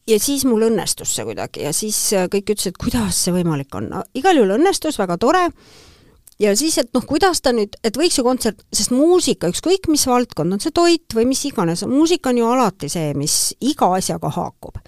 ja 0.08 0.20
siis 0.20 0.44
mul 0.50 0.68
õnnestus 0.70 1.16
see 1.16 1.26
kuidagi 1.28 1.63
ja 1.63 1.72
siis 1.76 1.98
kõik 2.32 2.54
ütlesid, 2.56 2.76
et 2.76 2.82
kuidas 2.82 3.24
see 3.24 3.34
võimalik 3.36 3.74
on. 3.76 3.89
No,, 3.94 4.04
igal 4.18 4.38
juhul 4.38 4.58
õnnestus, 4.58 5.00
väga 5.00 5.18
tore, 5.22 5.48
ja 6.44 6.54
siis, 6.58 6.78
et 6.82 6.92
noh, 6.96 7.06
kuidas 7.08 7.42
ta 7.44 7.54
nüüd, 7.56 7.78
et 7.86 7.98
võiks 7.98 8.18
ju 8.20 8.26
kontsert, 8.26 8.62
sest 8.74 8.94
muusika, 8.94 9.50
ükskõik 9.52 9.89
mis 9.92 10.06
valdkond, 10.10 10.56
on 10.56 10.62
see 10.63 10.76
toit 10.76 11.16
või 11.16 11.28
mis 11.30 11.44
iganes, 11.50 11.86
muusika 11.89 12.34
on 12.34 12.42
ju 12.42 12.52
alati 12.52 12.92
see, 12.92 13.13
mis 13.18 13.56
iga 13.63 13.92
asjaga 13.98 14.32
haakub. 14.38 14.80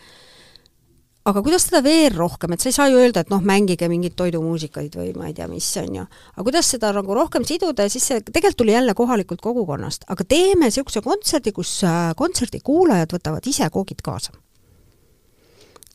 aga 1.25 1.41
kuidas 1.41 1.63
seda 1.65 1.79
veel 1.81 2.13
rohkem, 2.13 2.53
et 2.53 2.61
sa 2.61 2.69
ei 2.69 2.75
saa 2.75 2.85
ju 2.91 2.99
öelda, 3.01 3.23
et 3.23 3.31
noh, 3.33 3.41
mängige 3.41 3.87
mingeid 3.89 4.13
toidumuusikaid 4.13 4.93
või 4.93 5.07
ma 5.17 5.31
ei 5.31 5.33
tea, 5.33 5.47
mis 5.49 5.71
on 5.81 5.95
ju, 5.97 6.03
aga 6.35 6.45
kuidas 6.45 6.69
seda 6.69 6.91
nagu 6.93 7.17
rohkem 7.17 7.47
siduda 7.49 7.87
ja 7.87 7.89
siis 7.89 8.05
see 8.05 8.21
tegelikult 8.21 8.59
tuli 8.61 8.75
jälle 8.75 8.93
kohalikult 8.93 9.41
kogukonnast, 9.41 10.05
aga 10.07 10.23
teeme 10.23 10.69
niisuguse 10.69 11.01
kontserdi, 11.01 11.51
kus 11.55 11.79
äh, 11.83 12.11
kontserdi 12.17 12.61
kuulajad 12.61 13.17
võtavad 13.17 13.49
ise 13.49 13.69
koogid 13.73 14.05
kaasa 14.05 14.37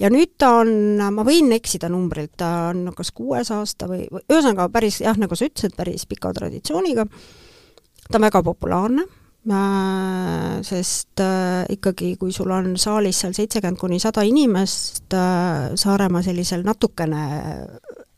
ja 0.01 0.11
nüüd 0.13 0.35
ta 0.41 0.55
on, 0.63 0.73
ma 1.13 1.25
võin 1.27 1.53
eksida 1.55 1.91
numbrilt, 1.93 2.35
ta 2.41 2.71
on 2.71 2.89
kas 2.97 3.13
kuues 3.17 3.51
aasta 3.55 3.89
või, 3.91 4.07
või 4.11 4.25
ühesõnaga 4.31 4.71
päris 4.73 5.01
jah, 5.05 5.19
nagu 5.21 5.37
sa 5.37 5.49
ütlesid, 5.49 5.77
päris 5.77 6.07
pika 6.09 6.33
traditsiooniga, 6.37 7.07
ta 8.09 8.19
on 8.19 8.27
väga 8.27 8.43
populaarne, 8.47 9.07
äh, 9.53 10.57
sest 10.67 11.23
äh, 11.25 11.69
ikkagi, 11.77 12.15
kui 12.21 12.33
sul 12.33 12.53
on 12.55 12.75
saalis 12.81 13.23
seal 13.23 13.37
seitsekümmend 13.37 13.81
kuni 13.81 14.01
sada 14.03 14.25
inimest 14.27 15.17
äh, 15.17 15.71
Saaremaa 15.77 16.25
sellisel 16.25 16.65
natukene 16.67 17.25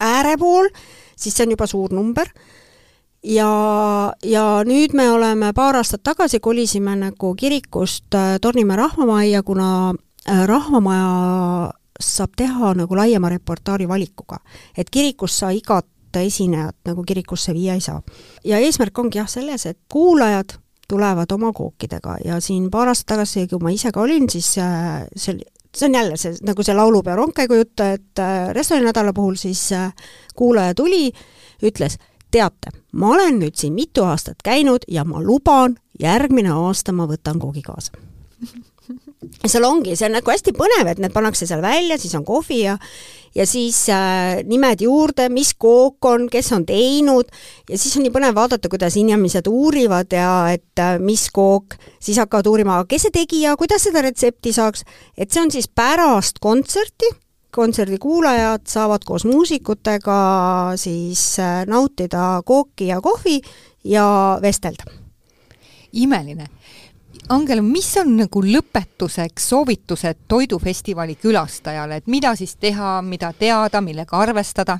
ääre 0.03 0.37
pool, 0.39 0.71
siis 1.17 1.35
see 1.35 1.47
on 1.47 1.57
juba 1.57 1.71
suur 1.71 1.95
number. 1.95 2.31
Ja, 3.23 3.49
ja 4.27 4.45
nüüd 4.67 4.97
me 4.99 5.05
oleme 5.15 5.53
paar 5.55 5.77
aastat 5.79 6.03
tagasi 6.03 6.41
kolisime 6.43 6.97
nagu 6.99 7.29
kirikust 7.39 8.11
Tornimäe 8.43 8.81
rahvamajja, 8.81 9.45
kuna 9.47 9.69
rahvamaja 10.27 11.73
saab 12.01 12.37
teha 12.37 12.75
nagu 12.75 12.97
laiema 12.97 13.29
repertuaari 13.29 13.89
valikuga. 13.89 14.39
et 14.77 14.91
kirikus 14.91 15.39
sa 15.39 15.51
igat 15.51 15.87
esinejat 16.15 16.77
nagu 16.85 17.05
kirikusse 17.05 17.55
viia 17.55 17.75
ei 17.75 17.81
saa. 17.81 18.03
ja 18.45 18.59
eesmärk 18.59 18.99
ongi 18.99 19.19
jah 19.19 19.29
selles, 19.29 19.67
et 19.67 19.79
kuulajad 19.89 20.59
tulevad 20.89 21.33
oma 21.33 21.53
kookidega 21.53 22.17
ja 22.25 22.41
siin 22.41 22.71
paar 22.71 22.89
aastat 22.89 23.07
tagasi, 23.07 23.47
kui 23.49 23.59
ma 23.63 23.71
ise 23.71 23.93
ka 23.93 24.01
olin, 24.01 24.29
siis 24.31 24.59
äh, 24.59 25.07
see 25.17 25.35
oli 25.35 25.45
see 25.77 25.89
on 25.89 25.95
jälle 25.95 26.17
see, 26.17 26.35
nagu 26.45 26.63
see 26.63 26.75
laulupeo 26.77 27.17
ronkega 27.17 27.57
jutt, 27.57 27.81
et 27.81 28.19
äh, 28.19 28.49
restoraninädala 28.53 29.13
puhul 29.13 29.35
siis 29.41 29.71
kuulaja 30.37 30.75
tuli, 30.75 31.13
ütles, 31.63 31.97
teate, 32.31 32.73
ma 32.93 33.15
olen 33.15 33.41
nüüd 33.41 33.57
siin 33.57 33.73
mitu 33.73 34.05
aastat 34.05 34.45
käinud 34.45 34.85
ja 34.89 35.05
ma 35.05 35.23
luban, 35.23 35.79
järgmine 36.01 36.53
aasta 36.53 36.93
ma 36.93 37.09
võtan 37.09 37.41
koogi 37.41 37.63
kaasa 37.63 37.93
seal 39.47 39.65
ongi, 39.67 39.97
see 39.97 40.09
on 40.09 40.17
nagu 40.19 40.31
hästi 40.33 40.55
põnev, 40.57 40.91
et 40.91 41.03
need 41.03 41.15
pannakse 41.15 41.49
seal 41.49 41.63
välja, 41.65 41.99
siis 42.01 42.15
on 42.19 42.25
kohvi 42.29 42.63
ja 42.65 42.79
ja 43.35 43.47
siis 43.47 43.89
äh, 43.89 44.43
nimed 44.45 44.81
juurde, 44.81 45.29
mis 45.33 45.55
kook 45.59 46.05
on, 46.05 46.29
kes 46.31 46.53
on 46.53 46.67
teinud. 46.67 47.31
Ja 47.71 47.79
siis 47.79 47.97
on 47.97 48.05
nii 48.07 48.13
põnev 48.13 48.37
vaadata, 48.37 48.69
kuidas 48.73 48.97
inimesed 49.01 49.49
uurivad 49.49 50.13
ja 50.13 50.33
et 50.53 50.79
äh, 50.81 50.99
mis 51.01 51.29
kook, 51.33 51.77
siis 52.01 52.21
hakkavad 52.21 52.51
uurima, 52.51 52.83
kes 52.89 53.09
see 53.09 53.15
tegi 53.15 53.43
ja 53.47 53.57
kuidas 53.57 53.87
seda 53.89 54.05
retsepti 54.05 54.53
saaks, 54.53 54.85
et 55.17 55.33
see 55.33 55.45
on 55.45 55.53
siis 55.55 55.69
pärast 55.69 56.43
kontserti, 56.45 57.09
kontserdi 57.53 57.99
kuulajad 58.01 58.65
saavad 58.69 59.05
koos 59.05 59.25
muusikutega 59.29 60.19
siis 60.81 61.25
äh, 61.41 61.63
nautida 61.69 62.43
kooki 62.45 62.93
ja 62.93 63.01
kohvi 63.01 63.41
ja 63.85 64.39
vestelda. 64.43 64.85
imeline 65.93 66.47
Angela, 67.29 67.63
mis 67.63 67.87
on 68.01 68.17
nagu 68.19 68.43
lõpetuseks 68.43 69.45
soovitused 69.53 70.25
toidufestivali 70.29 71.15
külastajale, 71.23 72.01
et 72.01 72.11
mida 72.11 72.35
siis 72.37 72.57
teha, 72.59 72.97
mida 73.07 73.31
teada, 73.39 73.81
millega 73.81 74.19
arvestada 74.19 74.79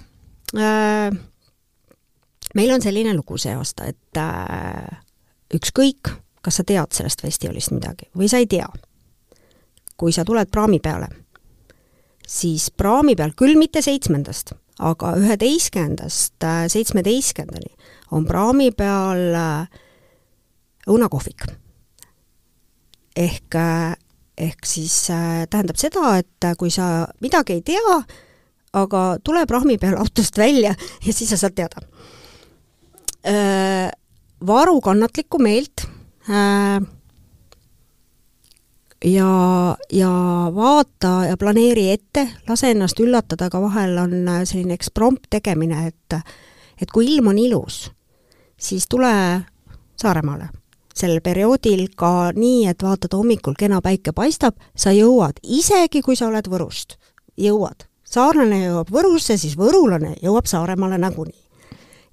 äh,? 0.57 1.13
meil 2.55 2.75
on 2.75 2.83
selline 2.83 3.15
lugu 3.17 3.39
see 3.41 3.55
aasta, 3.57 3.87
et 3.89 4.19
äh, 4.21 4.99
ükskõik, 5.55 6.11
kas 6.43 6.59
sa 6.59 6.67
tead 6.67 6.93
sellest 6.93 7.23
festivalist 7.23 7.73
midagi 7.73 8.11
või 8.19 8.29
sa 8.29 8.43
ei 8.43 8.51
tea, 8.51 8.67
kui 9.97 10.13
sa 10.13 10.27
tuled 10.27 10.51
praami 10.51 10.83
peale, 10.83 11.09
siis 12.27 12.69
praami 12.75 13.15
peal, 13.17 13.37
küll 13.39 13.55
mitte 13.57 13.85
seitsmendast, 13.87 14.53
aga 14.83 15.15
üheteistkümnendast 15.23 16.45
äh, 16.45 16.67
seitsmeteistkümnendani 16.75 17.73
on 18.13 18.27
praami 18.29 18.73
peal 18.77 19.31
äh, 19.39 19.83
õunakohvik 20.91 21.62
ehk, 23.17 23.57
ehk 24.39 24.67
siis 24.67 24.95
äh, 25.11 25.45
tähendab 25.51 25.79
seda, 25.81 26.17
et 26.21 26.49
kui 26.59 26.71
sa 26.73 27.07
midagi 27.23 27.59
ei 27.59 27.65
tea, 27.67 27.99
aga 28.73 29.03
tuleb 29.25 29.51
rahmi 29.53 29.79
peal 29.79 29.99
autost 30.01 30.39
välja 30.39 30.75
ja 31.07 31.13
siis 31.13 31.33
sa 31.33 31.41
saad 31.41 31.57
teada. 31.59 31.85
Äh, 33.23 33.91
varu 34.47 34.81
kannatlikku 34.83 35.39
meelt 35.39 35.85
äh, 36.29 36.81
ja, 39.05 39.35
ja 39.93 40.15
vaata 40.55 41.13
ja 41.29 41.37
planeeri 41.39 41.91
ette, 41.93 42.27
lase 42.49 42.73
ennast 42.73 43.01
üllatada, 43.01 43.47
aga 43.47 43.61
vahel 43.63 43.99
on 44.03 44.17
selline 44.49 44.75
eksprompt 44.79 45.31
tegemine, 45.31 45.87
et 45.93 46.19
et 46.83 46.91
kui 46.91 47.07
ilm 47.13 47.29
on 47.31 47.39
ilus, 47.39 47.85
siis 48.59 48.89
tule 48.91 49.13
Saaremaale 50.03 50.49
sellel 50.95 51.23
perioodil 51.25 51.87
ka 51.97 52.33
nii, 52.37 52.67
et 52.71 52.83
vaatad 52.83 53.15
hommikul 53.17 53.57
kena 53.59 53.81
päike 53.85 54.15
paistab, 54.17 54.59
sa 54.77 54.93
jõuad, 54.95 55.41
isegi 55.43 56.03
kui 56.05 56.17
sa 56.19 56.29
oled 56.29 56.49
Võrust, 56.49 56.99
jõuad. 57.37 57.89
saarlane 58.05 58.65
jõuab 58.67 58.91
Võrusse, 58.93 59.39
siis 59.41 59.57
võrulane 59.57 60.17
jõuab 60.23 60.47
Saaremaale 60.47 60.99
nagunii. 60.99 61.41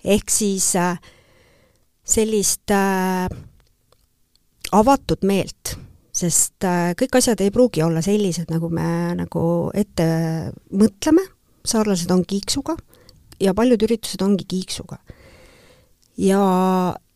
ehk 0.03 0.29
siis 0.29 0.75
äh, 0.75 0.99
sellist 2.03 2.71
äh, 2.71 3.27
avatud 4.71 5.25
meelt, 5.25 5.75
sest 6.11 6.63
äh, 6.63 6.93
kõik 6.97 7.19
asjad 7.19 7.41
ei 7.41 7.51
pruugi 7.51 7.83
olla 7.83 8.01
sellised, 8.01 8.49
nagu 8.49 8.69
me 8.69 9.15
nagu 9.17 9.43
ette 9.73 10.07
mõtleme, 10.71 11.25
saarlased 11.65 12.11
on 12.11 12.23
kiiksuga 12.25 12.77
ja 13.39 13.53
paljud 13.53 13.83
üritused 13.87 14.21
ongi 14.23 14.47
kiiksuga. 14.47 14.99
ja, 16.17 16.41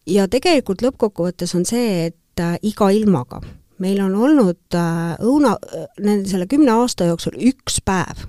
ja 0.08 0.28
tegelikult 0.28 0.84
lõppkokkuvõttes 0.84 1.56
on 1.56 1.66
see, 1.66 2.08
et 2.12 2.42
äh, 2.44 2.58
iga 2.62 2.90
ilmaga 2.92 3.42
meil 3.84 4.02
on 4.04 4.16
olnud 4.16 4.78
äh, 4.78 5.16
õuna, 5.24 5.56
nende 6.00 6.30
selle 6.30 6.48
kümne 6.52 6.74
aasta 6.76 7.08
jooksul 7.10 7.38
üks 7.50 7.80
päev, 7.86 8.26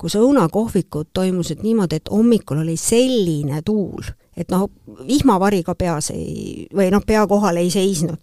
kus 0.00 0.16
õunakohvikud 0.18 1.10
toimusid 1.16 1.62
niimoodi, 1.64 2.00
et 2.00 2.10
hommikul 2.12 2.62
oli 2.64 2.76
selline 2.80 3.62
tuul, 3.66 4.04
et 4.36 4.50
noh, 4.52 4.68
vihmavari 5.06 5.62
ka 5.66 5.76
peas 5.78 6.10
ei, 6.14 6.66
või 6.74 6.90
noh, 6.92 7.04
pea 7.06 7.26
kohal 7.30 7.60
ei 7.60 7.70
seisnud. 7.72 8.18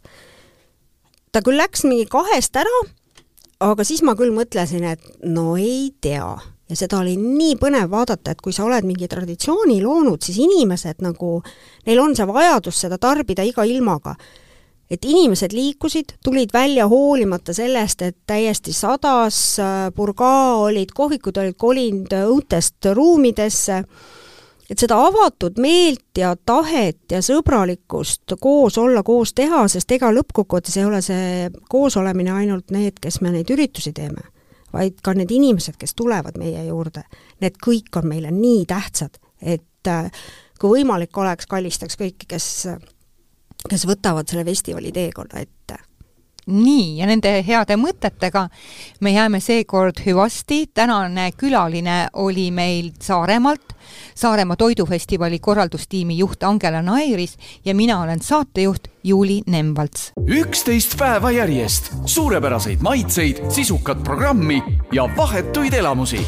ta 1.31 1.43
küll 1.45 1.59
läks 1.59 1.85
mingi 1.85 2.07
kahest 2.09 2.55
ära, 2.57 2.83
aga 3.63 3.85
siis 3.85 4.03
ma 4.03 4.17
küll 4.17 4.33
mõtlesin, 4.33 4.85
et 4.89 5.03
no 5.23 5.55
ei 5.57 5.93
tea 6.01 6.35
ja 6.69 6.75
seda 6.75 6.99
oli 7.01 7.15
nii 7.19 7.55
põnev 7.59 7.89
vaadata, 7.91 8.33
et 8.33 8.41
kui 8.43 8.55
sa 8.55 8.65
oled 8.67 8.87
mingi 8.87 9.07
traditsiooni 9.09 9.79
loonud, 9.83 10.21
siis 10.23 10.39
inimesed 10.43 11.01
nagu, 11.05 11.37
neil 11.87 12.03
on 12.03 12.15
see 12.15 12.27
vajadus 12.27 12.83
seda 12.85 12.99
tarbida 13.01 13.45
iga 13.47 13.65
ilmaga. 13.67 14.15
et 14.87 15.03
inimesed 15.03 15.51
liikusid, 15.51 16.13
tulid 16.23 16.53
välja 16.53 16.85
hoolimata 16.87 17.51
sellest, 17.53 18.01
et 18.01 18.15
täiesti 18.25 18.71
sadas, 18.73 19.57
purgaa 19.95 20.55
olid, 20.63 20.93
kohvikud 20.95 21.37
olid 21.37 21.57
kolinud 21.59 22.13
õuntest 22.15 22.87
ruumidesse, 22.95 23.81
et 24.69 24.79
seda 24.79 24.95
avatud 25.09 25.59
meelt 25.59 26.15
ja 26.15 26.31
tahet 26.39 27.11
ja 27.11 27.19
sõbralikkust 27.19 28.37
koos 28.39 28.79
olla, 28.79 29.03
koos 29.03 29.35
teha, 29.35 29.65
sest 29.67 29.91
ega 29.91 30.07
lõppkokkuvõttes 30.15 30.79
ei 30.79 30.87
ole 30.87 31.03
see 31.03 31.51
koosolemine 31.67 32.31
ainult 32.31 32.71
need, 32.71 33.03
kes 33.03 33.19
me 33.19 33.35
neid 33.35 33.51
üritusi 33.51 33.91
teeme 33.91 34.23
vaid 34.77 35.01
ka 35.03 35.13
need 35.17 35.31
inimesed, 35.33 35.77
kes 35.79 35.95
tulevad 35.97 36.37
meie 36.39 36.67
juurde, 36.69 37.03
need 37.43 37.57
kõik 37.63 37.97
on 37.99 38.07
meile 38.09 38.31
nii 38.33 38.65
tähtsad, 38.69 39.17
et 39.41 39.89
äh, 39.91 40.11
kui 40.59 40.77
võimalik 40.79 41.17
oleks, 41.17 41.49
kallistaks 41.49 41.99
kõiki, 41.99 42.29
kes, 42.29 42.47
kes 43.69 43.87
võtavad 43.89 44.29
selle 44.29 44.45
festivali 44.47 44.93
teekonna 44.95 45.43
ette. 45.43 45.81
Nii, 46.47 46.97
ja 46.99 47.07
nende 47.09 47.31
heade 47.47 47.77
mõtetega 47.79 48.47
me 49.01 49.13
jääme 49.13 49.39
seekord 49.43 50.01
hüvasti, 50.05 50.65
tänane 50.73 51.31
külaline 51.37 52.07
oli 52.13 52.49
meil 52.51 52.91
Saaremaalt, 53.01 53.75
Saaremaa 54.15 54.55
Toidufestivali 54.55 55.39
korraldustiimi 55.39 56.17
juht 56.17 56.43
Angela 56.43 56.81
Nairis 56.81 57.37
ja 57.65 57.75
mina 57.75 58.01
olen 58.01 58.21
saatejuht 58.21 58.87
Juuli 59.03 59.41
Nemvalts. 59.47 60.11
üksteist 60.27 60.97
päeva 60.97 61.31
järjest 61.31 61.93
suurepäraseid 62.05 62.81
maitseid, 62.81 63.43
sisukat 63.51 64.03
programmi 64.03 64.63
ja 64.91 65.09
vahetuid 65.17 65.73
elamusi 65.73 66.25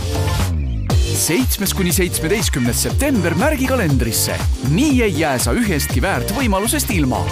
seitsmes 1.20 1.74
kuni 1.74 1.92
seitsmeteistkümnes 1.92 2.84
september 2.84 3.34
märgi 3.36 3.68
kalendrisse. 3.68 4.38
nii 4.72 5.04
ei 5.04 5.20
jää 5.20 5.38
sa 5.38 5.52
ühestki 5.52 6.02
väärt 6.02 6.32
võimalusest 6.32 6.92
ilma. 6.96 7.26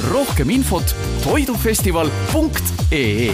Rohkem 0.00 0.50
infot 0.50 0.94
toidufestival.ee 1.22 3.30